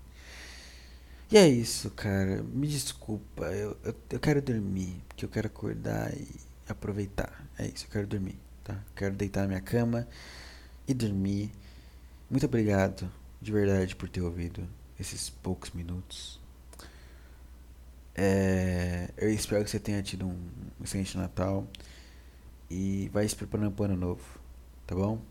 E 1.31 1.37
é 1.37 1.47
isso, 1.47 1.91
cara. 1.91 2.41
Me 2.43 2.67
desculpa. 2.67 3.45
Eu, 3.45 3.77
eu, 3.83 3.95
eu, 4.09 4.19
quero 4.19 4.41
dormir. 4.41 4.99
Porque 5.07 5.25
eu 5.25 5.29
quero 5.29 5.47
acordar 5.47 6.11
e 6.13 6.27
aproveitar. 6.67 7.47
É 7.57 7.67
isso, 7.67 7.85
eu 7.85 7.91
quero 7.91 8.07
dormir. 8.07 8.39
Tá? 8.63 8.83
Quero 8.95 9.15
deitar 9.15 9.41
na 9.41 9.47
minha 9.47 9.61
cama 9.61 10.07
e 10.87 10.93
dormir. 10.93 11.51
Muito 12.29 12.45
obrigado, 12.45 13.11
de 13.41 13.51
verdade, 13.51 13.95
por 13.95 14.09
ter 14.09 14.21
ouvido 14.21 14.67
esses 14.99 15.29
poucos 15.29 15.71
minutos. 15.71 16.39
É, 18.15 19.09
eu 19.17 19.29
espero 19.31 19.63
que 19.63 19.69
você 19.69 19.79
tenha 19.79 20.01
tido 20.03 20.27
um 20.27 20.37
excelente 20.83 21.15
Natal. 21.17 21.67
E 22.71 23.09
vai 23.13 23.27
se 23.27 23.35
preparando 23.35 23.71
para 23.71 23.83
o 23.83 23.85
ano 23.85 23.97
novo. 23.97 24.39
Tá 24.87 24.95
bom? 24.95 25.21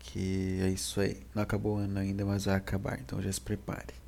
Que 0.00 0.60
é 0.62 0.68
isso 0.68 1.00
aí. 1.00 1.22
Não 1.34 1.42
acabou 1.42 1.76
o 1.76 1.78
ano 1.78 1.98
ainda, 1.98 2.24
mas 2.24 2.44
vai 2.44 2.56
acabar. 2.56 3.00
Então 3.00 3.22
já 3.22 3.32
se 3.32 3.40
prepare. 3.40 4.03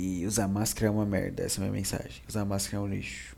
E 0.00 0.24
usar 0.24 0.46
máscara 0.46 0.86
é 0.86 0.90
uma 0.90 1.04
merda, 1.04 1.42
essa 1.42 1.60
é 1.60 1.64
a 1.64 1.66
minha 1.66 1.76
mensagem. 1.76 2.22
Usar 2.28 2.44
máscara 2.44 2.76
é 2.76 2.80
um 2.80 2.86
lixo. 2.86 3.34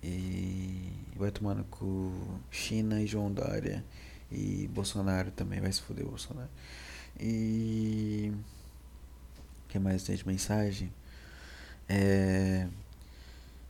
E 0.00 0.88
vai 1.16 1.32
tomando 1.32 1.64
com 1.64 2.38
China 2.48 3.02
e 3.02 3.08
João 3.08 3.32
Dória. 3.32 3.84
E 4.30 4.68
Bolsonaro 4.72 5.32
também 5.32 5.60
vai 5.60 5.72
se 5.72 5.82
fuder, 5.82 6.06
Bolsonaro. 6.06 6.48
E. 7.18 8.32
O 9.64 9.68
que 9.68 9.80
mais 9.80 10.04
tem 10.04 10.14
de 10.14 10.24
mensagem? 10.24 10.92
É. 11.88 12.68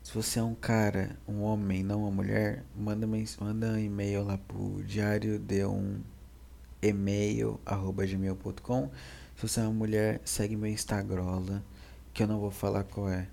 Se 0.03 0.13
você 0.13 0.41
é 0.41 0.43
um 0.43 0.55
cara, 0.55 1.17
um 1.27 1.41
homem, 1.41 1.83
não 1.83 2.03
uma 2.03 2.11
mulher, 2.11 2.63
manda, 2.77 3.07
manda 3.41 3.69
um 3.69 3.79
e-mail 3.79 4.25
lá 4.25 4.37
pro 4.37 4.83
diário 4.85 5.39
de 5.39 5.65
um 5.65 5.99
e-mail 6.83 7.59
arroba 7.65 8.05
gmail.com. 8.05 8.91
Se 9.37 9.49
você 9.49 9.61
é 9.61 9.63
uma 9.63 9.73
mulher, 9.73 10.21
segue 10.23 10.55
meu 10.55 10.71
Instagram 10.71 11.63
que 12.13 12.23
eu 12.23 12.27
não 12.27 12.41
vou 12.41 12.51
falar 12.51 12.85
qual 12.85 13.09
é. 13.09 13.29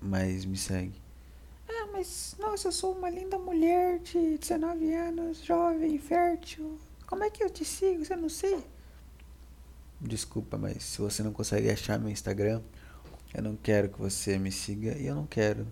Mas 0.00 0.44
me 0.44 0.56
segue. 0.56 1.00
Ah, 1.68 1.88
mas 1.92 2.36
nossa, 2.38 2.68
eu 2.68 2.72
sou 2.72 2.92
uma 2.92 3.10
linda 3.10 3.38
mulher 3.38 3.98
de 3.98 4.38
19 4.38 4.94
anos, 4.94 5.44
jovem, 5.44 5.98
fértil. 5.98 6.78
Como 7.06 7.24
é 7.24 7.30
que 7.30 7.42
eu 7.42 7.50
te 7.50 7.64
sigo? 7.64 8.04
Você 8.04 8.16
não 8.16 8.28
sei? 8.28 8.64
Desculpa, 10.00 10.56
mas 10.56 10.84
se 10.84 11.00
você 11.00 11.22
não 11.22 11.32
consegue 11.32 11.70
achar 11.70 11.98
meu 11.98 12.10
Instagram, 12.10 12.62
eu 13.34 13.42
não 13.42 13.56
quero 13.56 13.88
que 13.88 13.98
você 13.98 14.38
me 14.38 14.52
siga 14.52 14.96
e 14.96 15.06
eu 15.06 15.14
não 15.14 15.26
quero 15.26 15.66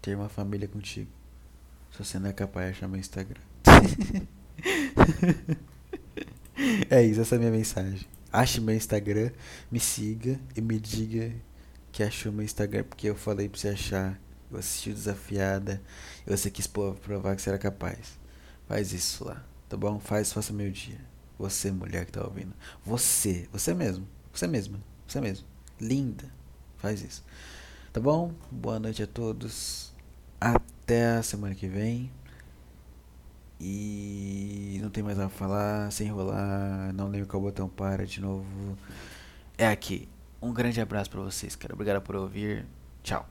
ter 0.00 0.16
uma 0.16 0.28
família 0.28 0.66
contigo. 0.66 1.10
Se 1.92 1.98
você 1.98 2.18
não 2.18 2.30
é 2.30 2.32
capaz 2.32 2.66
de 2.66 2.72
achar 2.72 2.88
meu 2.88 2.98
Instagram. 2.98 3.42
é 6.88 7.02
isso, 7.02 7.20
essa 7.20 7.34
é 7.34 7.36
a 7.36 7.38
minha 7.38 7.52
mensagem 7.52 8.15
ache 8.36 8.60
meu 8.60 8.74
Instagram, 8.74 9.30
me 9.70 9.80
siga 9.80 10.38
e 10.54 10.60
me 10.60 10.78
diga 10.78 11.34
que 11.90 12.02
achou 12.02 12.30
meu 12.30 12.44
Instagram, 12.44 12.84
porque 12.84 13.08
eu 13.08 13.16
falei 13.16 13.48
pra 13.48 13.58
você 13.58 13.68
achar. 13.68 14.20
Eu 14.50 14.58
assisti 14.58 14.92
desafiada 14.92 15.82
e 16.24 16.30
você 16.30 16.50
quis 16.50 16.66
provar 16.66 17.34
que 17.34 17.42
você 17.42 17.48
era 17.48 17.58
capaz. 17.58 18.18
Faz 18.68 18.92
isso 18.92 19.24
lá, 19.24 19.44
tá 19.68 19.76
bom? 19.76 19.98
Faz, 19.98 20.32
faça 20.32 20.52
meu 20.52 20.70
dia. 20.70 21.00
Você, 21.38 21.70
mulher 21.72 22.04
que 22.04 22.12
tá 22.12 22.24
ouvindo. 22.24 22.52
Você, 22.84 23.48
você 23.52 23.74
mesmo. 23.74 24.06
Você 24.32 24.46
mesma. 24.46 24.78
Você 25.06 25.20
mesmo. 25.20 25.46
Linda. 25.80 26.30
Faz 26.78 27.02
isso. 27.02 27.24
Tá 27.92 28.00
bom? 28.00 28.32
Boa 28.50 28.78
noite 28.78 29.02
a 29.02 29.06
todos. 29.06 29.92
Até 30.40 31.16
a 31.16 31.22
semana 31.22 31.54
que 31.54 31.66
vem. 31.66 32.10
E 33.60 34.78
não 34.82 34.90
tem 34.90 35.02
mais 35.02 35.18
a 35.18 35.28
falar, 35.28 35.90
sem 35.90 36.08
enrolar, 36.08 36.92
não 36.92 37.08
lembro 37.08 37.26
qual 37.26 37.42
botão 37.42 37.68
para 37.68 38.06
de 38.06 38.20
novo. 38.20 38.76
É 39.56 39.66
aqui. 39.66 40.08
Um 40.40 40.52
grande 40.52 40.80
abraço 40.80 41.10
para 41.10 41.20
vocês, 41.20 41.56
cara. 41.56 41.74
Obrigado 41.74 42.02
por 42.02 42.14
ouvir. 42.16 42.66
Tchau. 43.02 43.26